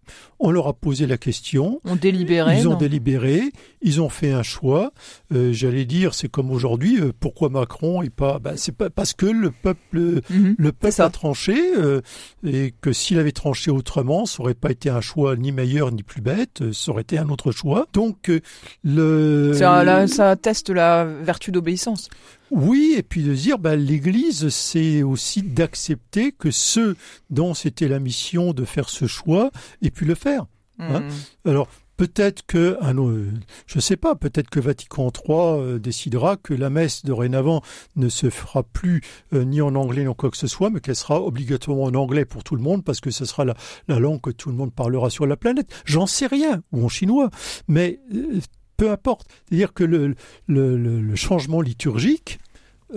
On 0.44 0.50
leur 0.52 0.68
a 0.68 0.74
posé 0.74 1.06
la 1.06 1.18
question. 1.18 1.80
On 1.86 1.96
délibérait. 1.96 2.60
Ils 2.60 2.68
ont 2.68 2.72
non 2.72 2.78
délibéré. 2.78 3.44
Ils 3.84 4.02
ont 4.02 4.10
fait 4.10 4.32
un 4.32 4.42
choix. 4.44 4.92
Euh, 5.34 5.54
J'allais 5.54 5.86
dire, 5.86 6.14
c'est 6.16 6.30
comme 6.30 6.50
aujourd'hui. 6.52 7.00
euh, 7.00 7.12
pourquoi 7.20 7.50
Macron 7.50 8.02
et 8.02 8.10
pas 8.10 8.40
ben, 8.40 8.54
C'est 8.58 8.72
pas 8.76 8.90
parce 8.90 9.14
que 9.14 9.26
le 9.28 9.52
peuple 9.52 10.22
Mhm. 10.30 10.56
le 10.58 10.72
peuple 10.72 11.02
a 11.02 11.10
tranché 11.10 11.56
euh, 11.78 12.02
et 12.44 12.74
que 12.82 12.92
s'il 12.92 13.20
avait 13.20 13.32
tranché 13.32 13.70
autrement, 13.72 14.26
ça 14.26 14.42
aurait 14.42 14.54
pas 14.56 14.72
été 14.72 14.90
un 14.90 15.02
choix 15.02 15.36
ni 15.36 15.52
meilleur 15.52 15.92
ni 15.92 16.02
plus 16.04 16.22
bête, 16.22 16.62
euh, 16.62 16.74
ça 16.74 16.92
aurait 16.92 17.04
été 17.04 17.18
un 17.20 17.30
autre 17.30 17.52
choix. 17.52 17.86
Donc 17.94 18.30
euh, 18.30 18.40
le 18.84 19.54
Ça, 19.54 19.84
là, 19.84 20.08
ça 20.08 20.32
atteste 20.32 20.70
la 20.70 21.06
vertu 21.06 21.52
d'obéissance. 21.52 22.10
Oui, 22.52 22.96
et 22.98 23.04
puis 23.04 23.24
de 23.24 23.34
dire, 23.34 23.58
bah, 23.58 23.76
l'Église, 23.76 24.50
c'est 24.50 25.04
aussi 25.04 25.42
d'accepter 25.42 26.34
que 26.34 26.52
ceux 26.52 26.98
dont 27.30 27.54
c'était 27.54 27.88
la 27.88 28.00
mission 28.00 28.54
de 28.54 28.66
faire 28.66 28.90
ce 28.90 29.08
choix 29.08 29.52
aient 29.82 29.90
pu 29.90 30.06
le 30.06 30.16
faire. 30.16 30.46
Hein 30.78 31.00
Mhm. 31.02 31.10
Alors, 31.46 31.68
peut-être 31.96 32.46
que, 32.46 32.78
un, 32.82 32.98
euh, 32.98 33.32
je 33.68 33.80
sais 33.80 33.96
pas, 33.96 34.16
peut-être 34.16 34.50
que 34.50 34.60
Vatican 34.60 35.12
III 35.12 35.36
euh, 35.38 35.80
décidera 35.80 36.36
que 36.36 36.54
la 36.54 36.70
messe 36.70 37.06
dorénavant 37.06 37.62
ne 37.96 38.10
se 38.10 38.30
fera 38.30 38.64
plus 38.64 39.02
euh, 39.34 39.44
ni 39.44 39.62
en 39.62 39.76
anglais 39.76 40.02
ni 40.02 40.08
en 40.08 40.14
quoi 40.14 40.32
que 40.32 40.38
ce 40.38 40.48
soit, 40.48 40.70
mais 40.70 40.80
qu'elle 40.80 40.96
sera 40.96 41.22
obligatoirement 41.22 41.84
en 41.84 41.96
anglais 41.96 42.26
pour 42.26 42.44
tout 42.44 42.56
le 42.56 42.64
monde 42.64 42.84
parce 42.84 43.00
que 43.00 43.12
ce 43.12 43.26
sera 43.26 43.46
la, 43.46 43.56
la 43.88 44.00
langue 44.00 44.20
que 44.20 44.32
tout 44.32 44.50
le 44.50 44.56
monde 44.56 44.74
parlera 44.74 45.10
sur 45.10 45.26
la 45.26 45.38
planète. 45.38 45.72
J'en 45.86 46.08
sais 46.08 46.28
rien, 46.28 46.64
ou 46.72 46.84
en 46.84 46.90
chinois, 46.90 47.30
mais 47.68 48.00
euh, 48.14 48.40
peu 48.82 48.90
importe. 48.90 49.28
C'est-à-dire 49.46 49.74
que 49.74 49.84
le, 49.84 51.16
changement 51.16 51.62
liturgique, 51.62 52.40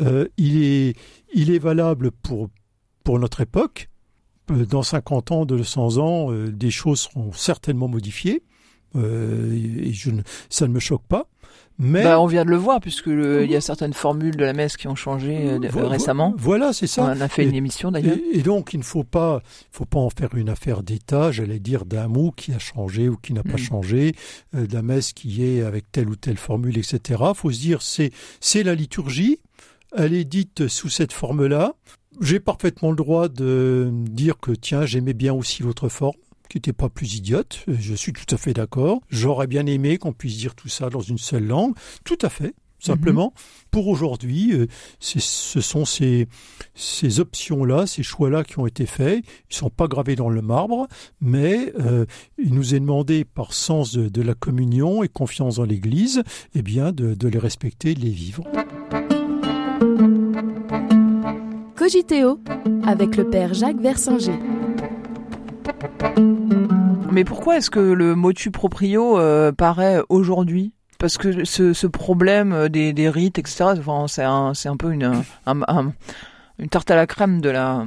euh, 0.01 0.29
il, 0.39 0.57
est, 0.57 1.59
valable 1.59 2.11
pour, 2.11 2.49
notre 3.07 3.43
époque. 3.43 3.91
Euh, 4.51 4.65
Dans 4.65 4.83
50 4.83 5.31
ans, 5.31 5.45
200 5.45 5.99
ans, 5.99 6.33
euh, 6.33 6.51
des 6.51 6.71
choses 6.71 7.01
seront 7.01 7.33
certainement 7.33 7.87
modifiées. 7.87 8.43
Et 8.97 9.93
ça 10.49 10.67
ne 10.67 10.73
me 10.73 10.79
choque 10.79 11.05
pas. 11.07 11.29
Mais 11.79 12.05
Bah, 12.05 12.21
on 12.21 12.27
vient 12.27 12.45
de 12.45 12.51
le 12.51 12.57
voir, 12.57 12.79
puisque 12.81 13.07
le- 13.07 13.45
il 13.45 13.51
y 13.51 13.57
a 13.57 13.61
certaines 13.61 13.95
formules 13.95 14.37
de 14.37 14.45
la 14.45 14.53
messe 14.53 14.77
qui 14.77 14.87
ont 14.87 14.95
changé 14.95 15.37
euh, 15.51 15.59
de- 15.59 15.69
récemment. 15.69 16.33
Voilà, 16.39 16.73
c'est 16.73 16.85
On 16.85 16.89
ça. 16.89 17.05
en 17.07 17.21
a 17.21 17.29
fait 17.29 17.45
une 17.45 17.55
émission 17.55 17.91
d'ailleurs. 17.91 18.17
Et, 18.33 18.39
et 18.39 18.43
donc, 18.43 18.75
il 18.75 18.79
ne 18.79 18.85
faut 18.85 19.03
pas, 19.03 19.43
faut 19.73 19.85
pas 19.85 19.99
en 19.99 20.11
faire 20.11 20.35
une 20.37 20.49
affaire 20.49 20.83
d'État, 20.85 21.33
j'allais 21.33 21.59
dire, 21.59 21.85
d'un 21.85 22.07
mot 22.07 22.31
qui 22.31 22.53
a 22.53 22.59
changé 22.61 23.09
ou 23.09 23.17
qui 23.17 23.33
n'a 23.33 23.43
pas 23.43 23.55
Mm. 23.55 23.59
changé, 23.59 24.15
euh, 24.55 24.67
d'un 24.69 24.83
messe 24.83 25.13
qui 25.13 25.45
est 25.45 25.63
avec 25.63 25.91
telle 25.91 26.09
ou 26.09 26.15
telle 26.17 26.37
formule, 26.37 26.79
etc. 26.79 27.21
Il 27.29 27.35
faut 27.35 27.51
se 27.51 27.61
dire, 27.61 27.83
c'est, 27.83 28.13
c'est 28.41 28.63
la 28.63 28.77
liturgie, 28.77 29.41
elle 29.97 30.15
est 30.15 30.25
dite 30.25 30.69
sous 30.69 30.89
cette 30.89 31.13
forme-là. 31.13 31.75
J'ai 32.21 32.39
parfaitement 32.39 32.91
le 32.91 32.97
droit 32.97 33.29
de 33.29 33.91
dire 33.93 34.39
que, 34.39 34.53
tiens, 34.53 34.87
j'aimais 34.87 35.15
bien 35.15 35.33
aussi 35.35 35.65
l'autre 35.65 35.89
forme 35.89 36.15
n'était 36.55 36.73
pas 36.73 36.89
plus 36.89 37.17
idiote, 37.17 37.65
je 37.69 37.95
suis 37.95 38.13
tout 38.13 38.33
à 38.35 38.37
fait 38.37 38.53
d'accord. 38.53 39.01
J'aurais 39.09 39.47
bien 39.47 39.67
aimé 39.67 39.99
qu'on 39.99 40.13
puisse 40.13 40.37
dire 40.37 40.55
tout 40.55 40.69
ça 40.69 40.91
dans 40.91 41.01
une 41.01 41.19
seule 41.19 41.47
langue, 41.47 41.75
tout 42.05 42.19
à 42.23 42.29
fait. 42.29 42.55
Simplement, 42.81 43.33
pour 43.71 43.89
aujourd'hui, 43.89 44.53
euh, 44.53 44.67
ce 44.99 45.61
sont 45.63 45.87
ces, 45.87 46.29
ces 46.75 47.19
options-là, 47.19 47.87
ces 47.87 48.03
choix-là 48.03 48.45
qui 48.45 48.59
ont 48.59 48.67
été 48.67 48.85
faits. 48.85 49.25
Ils 49.51 49.57
sont 49.57 49.71
pas 49.71 49.89
gravés 49.89 50.17
dans 50.17 50.29
le 50.29 50.43
marbre, 50.43 50.87
mais 51.19 51.73
euh, 51.81 52.05
il 52.37 52.53
nous 52.53 52.75
est 52.75 52.81
demandé, 52.81 53.25
par 53.25 53.55
sens 53.55 53.93
de, 53.93 54.11
de 54.11 54.21
la 54.21 54.35
communion 54.35 55.03
et 55.03 55.09
confiance 55.09 55.57
dans 55.57 55.65
l'Église, 55.65 56.25
eh 56.55 56.61
bien, 56.61 56.93
de, 56.93 57.15
de 57.15 57.29
les 57.29 57.39
respecter, 57.39 57.93
et 57.93 57.95
de 57.95 58.01
les 58.01 58.11
vivre. 58.11 58.45
Cogiteo 61.77 62.39
avec 62.85 63.17
le 63.17 63.31
père 63.31 63.55
Jacques 63.55 63.81
Versinger. 63.81 64.39
Mais 67.15 67.23
pourquoi 67.23 67.59
est-ce 67.59 67.71
que 67.71 67.79
le 67.79 68.17
motu 68.17 68.51
proprio 68.51 69.19
euh, 69.21 69.53
paraît 69.53 70.01
aujourd'hui? 70.09 70.73
Parce 70.99 71.17
que 71.17 71.45
ce, 71.45 71.73
problème 71.87 72.53
euh, 72.53 72.69
des, 72.69 72.93
rites, 73.09 73.39
etc., 73.39 73.67
c'est 74.09 74.25
un, 74.25 74.53
peu 74.77 74.93
une, 74.93 75.05
un- 75.47 75.63
un- 75.69 75.93
une 76.59 76.69
tarte 76.69 76.91
à 76.91 76.97
la 76.97 77.07
crème 77.07 77.41
de 77.41 77.51
la, 77.51 77.85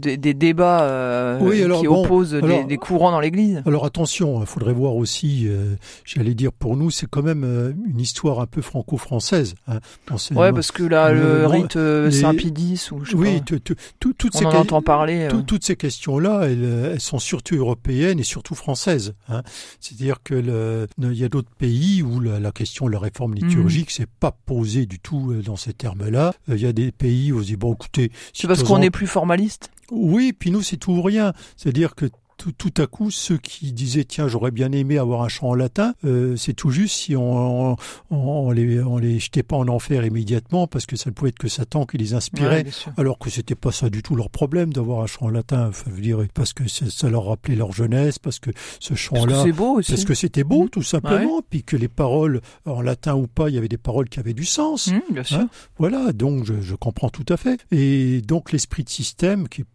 des, 0.00 0.16
des 0.16 0.34
débats 0.34 0.82
euh, 0.82 1.38
Oui, 1.40 1.62
alors, 1.62 1.80
qui 1.80 1.86
bon, 1.86 2.04
opposent 2.04 2.30
des, 2.32 2.38
alors- 2.38 2.64
des 2.66 2.76
courants 2.76 3.10
dans 3.10 3.20
l'Église. 3.20 3.62
Alors 3.66 3.84
attention, 3.84 4.40
il 4.40 4.46
faudrait 4.46 4.72
voir 4.72 4.96
aussi, 4.96 5.44
euh, 5.46 5.74
j'allais 6.04 6.34
dire 6.34 6.52
pour 6.52 6.76
nous, 6.76 6.90
c'est 6.90 7.06
quand 7.08 7.22
même 7.22 7.44
euh, 7.44 7.72
une 7.88 8.00
histoire 8.00 8.40
un 8.40 8.46
peu 8.46 8.62
franco-française. 8.62 9.54
Hein. 9.66 9.80
C'est- 10.16 10.34
Ouais, 10.34 10.52
parce 10.52 10.72
que 10.72 10.82
là, 10.82 11.12
le- 11.12 11.40
le 11.40 11.46
rite 11.46 11.76
euh, 11.76 12.10
Saint-Pédis, 12.10 12.88
ou 12.92 13.04
je 13.04 13.10
sais 13.12 13.16
oui, 13.16 13.38
pas, 13.40 13.56
tout- 14.00 14.12
toutes 14.14 14.34
on 14.34 14.38
ces 14.38 14.46
en 14.46 14.52
entend 14.54 14.82
parler. 14.82 15.24
euh. 15.26 15.28
Tout- 15.30 15.42
toutes 15.42 15.64
ces 15.64 15.76
questions-là, 15.76 16.42
elles, 16.44 16.62
euh, 16.62 16.92
elles 16.94 17.00
sont 17.00 17.18
surtout 17.18 17.54
européennes 17.56 18.20
et 18.20 18.24
surtout 18.24 18.54
françaises. 18.54 19.14
Hein. 19.28 19.42
C'est-à-dire 19.80 20.16
que 20.22 20.34
le- 20.34 20.86
il 20.98 21.18
y 21.18 21.24
a 21.24 21.28
d'autres 21.28 21.50
pays 21.58 22.02
où 22.02 22.20
la, 22.20 22.38
la 22.40 22.52
question 22.52 22.86
de 22.86 22.92
la 22.92 22.98
réforme 22.98 23.32
Mhm. 23.32 23.36
liturgique 23.48 23.90
s'est 23.90 24.06
pas 24.20 24.32
posée 24.46 24.86
du 24.86 24.98
tout 24.98 25.32
euh, 25.32 25.42
dans 25.42 25.56
ces 25.56 25.72
termes-là. 25.72 26.32
Euh, 26.48 26.56
Il 26.56 26.62
y 26.62 26.66
a 26.66 26.72
des 26.72 26.92
pays 26.92 27.32
où 27.32 27.38
on 27.38 27.42
se 27.42 27.46
dit 27.46 27.56
bon, 27.56 27.72
écoutez, 27.74 28.10
si 28.32 28.42
C'est 28.42 28.48
parce 28.48 28.62
qu'on 28.62 28.82
est 28.82 28.90
plus 28.90 29.06
formaliste? 29.06 29.70
Oui, 29.90 30.32
puis 30.32 30.50
nous 30.50 30.62
c'est 30.62 30.76
tout 30.76 30.92
ou 30.92 31.02
rien. 31.02 31.32
C'est-à-dire 31.56 31.94
que 31.94 32.06
tout, 32.36 32.52
tout 32.52 32.80
à 32.80 32.86
coup, 32.86 33.10
ceux 33.10 33.36
qui 33.36 33.72
disaient 33.72 34.04
tiens 34.04 34.28
j'aurais 34.28 34.52
bien 34.52 34.70
aimé 34.70 34.96
avoir 34.96 35.22
un 35.22 35.28
chant 35.28 35.48
en 35.48 35.54
latin, 35.54 35.94
euh, 36.04 36.36
c'est 36.36 36.52
tout 36.52 36.70
juste 36.70 36.94
si 36.94 37.16
on, 37.16 37.72
on, 37.72 37.76
on 38.10 38.52
les 38.52 38.80
on 38.80 38.96
les 38.96 39.18
jetait 39.18 39.42
pas 39.42 39.56
en 39.56 39.66
enfer 39.66 40.04
immédiatement 40.06 40.68
parce 40.68 40.86
que 40.86 40.94
ça 40.94 41.10
ne 41.10 41.14
pouvait 41.14 41.30
être 41.30 41.38
que 41.38 41.48
Satan 41.48 41.84
qui 41.84 41.98
les 41.98 42.14
inspirait. 42.14 42.62
Ouais, 42.62 42.70
sûr. 42.70 42.92
Alors 42.96 43.18
que 43.18 43.28
c'était 43.28 43.56
pas 43.56 43.72
ça 43.72 43.90
du 43.90 44.04
tout 44.04 44.14
leur 44.14 44.30
problème 44.30 44.72
d'avoir 44.72 45.00
un 45.02 45.08
chant 45.08 45.24
en 45.26 45.30
latin, 45.30 45.66
enfin, 45.70 45.86
je 45.90 45.96
veux 45.96 46.00
dire, 46.00 46.18
parce 46.32 46.52
que 46.52 46.68
ça 46.68 47.10
leur 47.10 47.24
rappelait 47.26 47.56
leur 47.56 47.72
jeunesse, 47.72 48.20
parce 48.20 48.38
que 48.38 48.50
ce 48.78 48.94
chant-là, 48.94 49.42
c'est 49.42 49.50
beau 49.50 49.78
aussi. 49.78 49.90
parce 49.90 50.04
que 50.04 50.14
c'était 50.14 50.44
beau 50.44 50.62
Mhm. 50.62 50.68
tout 50.70 50.82
simplement, 50.84 51.42
puis 51.50 51.64
que 51.64 51.76
les 51.76 51.88
paroles, 51.88 52.40
en 52.66 52.82
latin 52.82 53.16
ou 53.16 53.26
pas, 53.26 53.48
il 53.48 53.56
y 53.56 53.58
avait 53.58 53.66
des 53.66 53.78
paroles 53.78 54.08
qui 54.08 54.20
avaient 54.20 54.32
du 54.32 54.44
sens. 54.44 54.92
Mmh, 54.92 55.00
bien 55.12 55.24
sûr. 55.24 55.38
Hein 55.38 55.48
Voilà, 55.78 56.12
donc 56.12 56.44
je, 56.44 56.60
je 56.60 56.76
comprends 56.76 57.08
tout 57.10 57.26
à 57.30 57.36
fait. 57.36 57.58
Et 57.72 58.22
donc 58.22 58.52
l'esprit 58.52 58.84
de 58.84 58.90
système 58.90 59.48
qui 59.48 59.62
est 59.62 59.66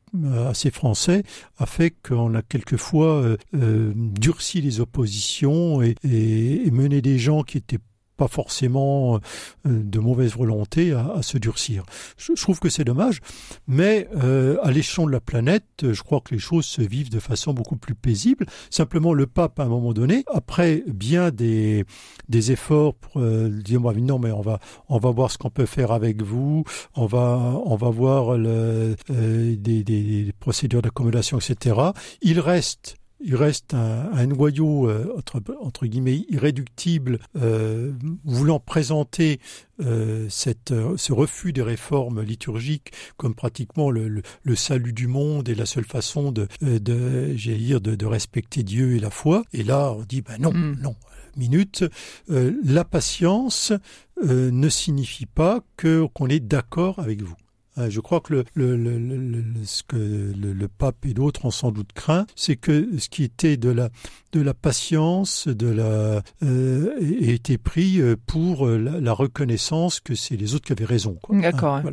assez 0.48 0.72
français 0.72 1.24
a 1.58 1.66
fait 1.66 1.92
qu'on 1.92 2.36
a 2.36 2.42
quelquefois 2.42 3.22
euh, 3.22 3.38
euh, 3.56 3.94
durci 3.96 4.62
les 4.62 4.80
oppositions 4.80 5.82
et, 5.82 5.96
et 6.04 6.72
mené 6.72 7.02
des 7.02 7.18
gens 7.18 7.44
qui 7.44 7.58
étaient 7.58 7.80
pas 8.18 8.28
forcément 8.28 9.16
euh, 9.16 9.20
de 9.66 10.00
mauvaise 10.00 10.36
volonté 10.36 10.94
à, 10.94 11.22
se 11.22 11.38
durcir. 11.38 11.84
Je, 12.18 12.34
trouve 12.34 12.60
que 12.60 12.70
c'est 12.70 12.84
dommage, 12.84 13.20
mais 13.68 14.08
euh, 14.16 14.58
à 14.64 14.72
l'échelon 14.72 15.06
de 15.06 15.12
la 15.12 15.20
planète, 15.20 15.66
je 15.82 16.02
crois 16.02 16.22
que 16.22 16.34
les 16.34 16.40
choses 16.40 16.66
se 16.66 16.82
vivent 16.82 17.10
de 17.10 17.20
façon 17.20 17.54
beaucoup 17.54 17.78
plus 17.78 17.96
paisible. 17.96 18.46
Simplement, 18.70 19.14
le 19.14 19.28
pape, 19.28 19.60
à 19.60 19.64
un 19.64 19.68
moment 19.68 19.94
donné, 19.94 20.24
après 20.34 20.84
bien 20.88 21.32
des, 21.32 21.86
efforts 22.30 22.96
pour 22.96 23.22
euh, 23.22 23.50
dire 23.50 23.80
non, 23.82 24.20
mais 24.20 24.32
on 24.32 24.42
va 24.42 24.60
on 24.90 24.98
va 24.98 25.12
voir 25.12 25.32
ce 25.32 25.38
qu'on 25.38 25.50
peut 25.50 25.66
faire 25.66 25.92
avec 25.92 26.22
vous, 26.22 26.64
on 26.96 27.06
va 27.06 27.62
on 27.66 27.76
va 27.76 27.90
voir 27.90 28.36
euh, 28.36 28.96
des 29.10 30.34
procédures 30.40 30.82
d'accommodation, 30.82 31.40
etc. 31.40 31.76
Il 32.22 32.40
reste 32.40 32.98
il 33.24 33.36
reste 33.36 33.74
un, 33.74 34.28
noyau 34.28 34.90
euh, 34.90 35.14
entre, 35.18 35.42
entre, 35.62 35.86
guillemets 35.86 36.26
irréductible 36.30 37.20
euh, 37.38 37.94
voulant 38.26 38.60
présenter 38.60 39.40
euh, 39.82 40.28
cette, 40.30 40.74
ce 40.98 41.14
refus 41.14 41.54
des 41.54 41.62
réformes 41.62 42.22
liturgiques 42.22 42.92
comme 43.18 43.34
pratiquement 43.34 43.90
le, 43.90 44.22
le, 44.44 44.56
salut 44.56 44.94
du 44.94 45.08
monde 45.08 45.48
et 45.48 45.56
la 45.56 45.66
seule 45.66 45.86
façon 45.86 46.32
de, 46.32 46.48
de, 46.62 47.34
dire, 47.34 47.82
de, 47.82 47.96
de, 47.96 48.06
respecter 48.06 48.64
Dieu 48.64 48.96
et 48.96 49.00
la 49.00 49.10
foi. 49.10 49.44
Et 49.54 49.64
là, 49.64 49.94
on 49.94 50.04
dit 50.04 50.22
ben 50.22 50.38
non, 50.40 50.54
mm. 50.54 50.78
non. 50.82 50.96
Minute, 51.36 51.84
la 52.28 52.86
patience 52.86 53.74
ne 54.22 54.70
signifie 54.70 55.26
pas 55.26 55.62
que 55.78 56.06
qu'on 56.14 56.28
est 56.28 56.40
d'accord 56.40 57.00
avec 57.00 57.24
vous. 57.24 57.34
Euh, 57.78 57.90
je 57.90 58.00
crois 58.00 58.22
que 58.22 58.34
le, 58.54 59.64
ce 59.66 59.84
que 59.84 59.96
le, 59.96 60.68
pape 60.68 61.06
et 61.06 61.14
d'autres 61.14 61.46
ont 61.46 61.52
sans 61.52 61.72
doute 61.72 61.92
craint, 61.94 62.26
c'est 62.36 62.56
que 62.56 62.98
ce 62.98 63.10
qui 63.10 63.24
était 63.24 63.58
de 63.58 63.70
la, 63.70 63.90
de 64.32 64.42
la 64.42 64.54
patience, 64.54 65.48
de 65.48 65.68
la, 65.68 66.22
euh, 66.44 66.96
ait 67.00 67.34
été 67.34 67.58
pris 67.58 68.00
euh, 68.00 68.16
pour 68.28 68.68
la, 68.68 69.14
reconnaissance 69.14 70.00
que 70.00 70.16
c'est 70.16 70.36
les 70.36 70.56
autres 70.56 70.66
qui 70.66 70.72
avaient 70.74 70.86
raison. 70.86 71.18
D'accord. 71.30 71.76
Hein, 71.76 71.92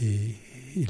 et, 0.00 0.36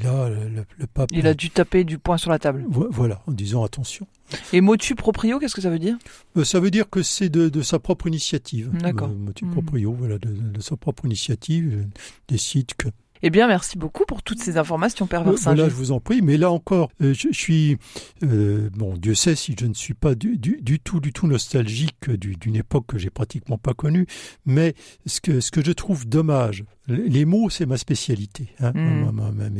là, 0.03 0.29
le, 0.29 0.87
pape. 0.87 1.09
Il 1.13 1.27
a 1.27 1.33
dû 1.33 1.49
taper 1.49 1.83
du 1.83 1.97
poing 1.97 2.17
sur 2.17 2.31
la 2.31 2.39
table. 2.39 2.65
Voilà, 2.69 3.21
en 3.27 3.31
disant 3.31 3.63
attention. 3.63 4.07
Et 4.51 4.61
motu 4.61 4.95
proprio, 4.95 5.37
qu'est-ce 5.37 5.53
que 5.53 5.61
ça 5.61 5.69
veut 5.69 5.79
dire? 5.79 5.97
Ça 6.43 6.59
veut 6.59 6.71
dire 6.71 6.89
que 6.89 7.03
c'est 7.03 7.29
de, 7.29 7.61
sa 7.61 7.79
propre 7.79 8.07
initiative. 8.07 8.71
D'accord. 8.73 9.09
motu 9.09 9.45
hmm. 9.45 9.51
proprio, 9.51 9.93
voilà, 9.93 10.17
de, 10.17 10.29
de, 10.29 10.61
sa 10.61 10.75
propre 10.75 11.05
initiative, 11.05 11.87
décide 12.27 12.73
que 12.75 12.89
eh 13.27 13.31
bien, 13.31 13.47
merci 13.47 13.75
beaucoup 13.79 14.05
pour 14.05 14.21
toutes 14.21 14.39
ces 14.39 14.57
informations, 14.57 15.07
Père 15.07 15.23
Là, 15.23 15.67
je 15.67 15.73
vous 15.73 15.91
en 15.91 15.99
prie. 15.99 16.21
Mais 16.21 16.37
là 16.37 16.51
encore, 16.51 16.91
euh, 17.01 17.11
je, 17.11 17.29
suis, 17.31 17.75
euh, 18.23 18.69
bon, 18.75 18.93
Dieu 18.97 19.15
sait 19.15 19.33
si 19.33 19.55
je 19.59 19.65
ne 19.65 19.73
suis 19.73 19.95
pas 19.95 20.13
du, 20.13 20.39
tout, 20.83 20.99
du 20.99 21.11
tout 21.11 21.25
nostalgique 21.25 22.07
d'une 22.07 22.55
époque 22.55 22.85
que 22.85 22.99
j'ai 22.99 23.09
pratiquement 23.09 23.57
pas 23.57 23.73
connue. 23.73 24.05
Mais 24.45 24.75
ce 25.07 25.21
que, 25.21 25.39
ce 25.39 25.49
que 25.49 25.65
je 25.65 25.71
trouve 25.71 26.07
dommage, 26.07 26.65
les 26.87 27.25
mots, 27.25 27.49
c'est 27.49 27.65
ma 27.65 27.77
spécialité. 27.77 28.49
Hein. 28.59 28.73
Mm. 28.75 29.59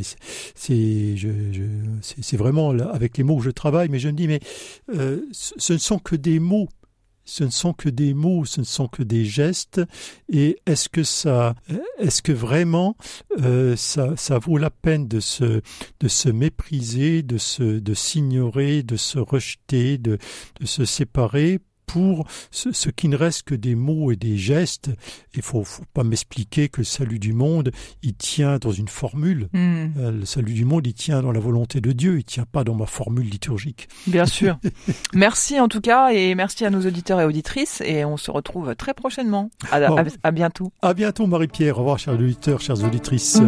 c'est, 0.54 1.16
c'est 2.02 2.36
vraiment 2.36 2.70
avec 2.70 3.18
les 3.18 3.24
mots 3.24 3.38
que 3.38 3.42
je 3.42 3.50
travaille. 3.50 3.88
Mais 3.88 3.98
je 3.98 4.06
me 4.06 4.12
dis, 4.12 4.28
mais 4.28 4.38
euh, 4.94 5.22
ce 5.32 5.72
ne 5.72 5.78
sont 5.78 5.98
que 5.98 6.14
des 6.14 6.38
mots 6.38 6.68
ce 7.26 7.44
ne 7.44 7.50
sont 7.50 7.74
que 7.74 7.90
des 7.90 8.14
mots, 8.14 8.44
ce 8.46 8.60
ne 8.60 8.64
sont 8.64 8.88
que 8.88 9.02
des 9.02 9.26
gestes. 9.26 9.82
Et 10.32 10.58
est-ce 10.64 10.88
que 10.88 11.02
ça, 11.02 11.54
est-ce 11.98 12.22
que 12.22 12.32
vraiment 12.32 12.96
euh, 13.40 13.76
ça, 13.76 14.16
ça 14.16 14.38
vaut 14.38 14.56
la 14.56 14.70
peine 14.70 15.08
de 15.08 15.20
se, 15.20 15.60
de 16.00 16.08
se 16.08 16.28
mépriser, 16.30 17.22
de 17.22 17.36
se, 17.36 17.62
de 17.62 17.94
s'ignorer, 17.94 18.82
de 18.82 18.96
se 18.96 19.18
rejeter, 19.18 19.98
de, 19.98 20.18
de 20.60 20.66
se 20.66 20.84
séparer 20.84 21.60
pour 21.86 22.26
ce, 22.50 22.90
qui 22.90 23.08
ne 23.08 23.16
reste 23.16 23.44
que 23.44 23.54
des 23.54 23.74
mots 23.74 24.12
et 24.12 24.16
des 24.16 24.36
gestes. 24.36 24.90
Il 25.34 25.42
faut, 25.42 25.64
faut 25.64 25.84
pas 25.94 26.04
m'expliquer 26.04 26.68
que 26.68 26.80
le 26.80 26.84
salut 26.84 27.18
du 27.18 27.32
monde, 27.32 27.70
il 28.02 28.14
tient 28.14 28.58
dans 28.58 28.72
une 28.72 28.88
formule. 28.88 29.48
Hmm. 29.52 29.86
Euh, 29.98 30.10
le 30.12 30.24
salut 30.24 30.52
du 30.52 30.64
monde, 30.64 30.86
il 30.86 30.94
tient 30.94 31.22
dans 31.22 31.32
la 31.32 31.40
volonté 31.40 31.80
de 31.80 31.92
Dieu, 31.92 32.18
il 32.18 32.24
tient 32.24 32.46
pas 32.50 32.64
dans 32.64 32.74
ma 32.74 32.86
formule 32.86 33.28
liturgique. 33.28 33.88
Bien 34.06 34.26
sûr. 34.26 34.58
merci 35.14 35.60
en 35.60 35.68
tout 35.68 35.80
cas 35.80 36.10
et 36.10 36.34
merci 36.34 36.64
à 36.64 36.70
nos 36.70 36.86
auditeurs 36.86 37.20
et 37.20 37.24
auditrices 37.24 37.80
et 37.84 38.04
on 38.04 38.16
se 38.16 38.30
retrouve 38.30 38.74
très 38.76 38.94
prochainement. 38.94 39.50
À, 39.70 39.80
à 40.22 40.30
bientôt. 40.30 40.72
À 40.82 40.94
bientôt 40.94 41.26
Marie-Pierre. 41.26 41.76
Au 41.76 41.80
revoir 41.80 41.98
chers 41.98 42.14
auditeurs, 42.14 42.60
chères 42.60 42.82
auditrices. 42.82 43.40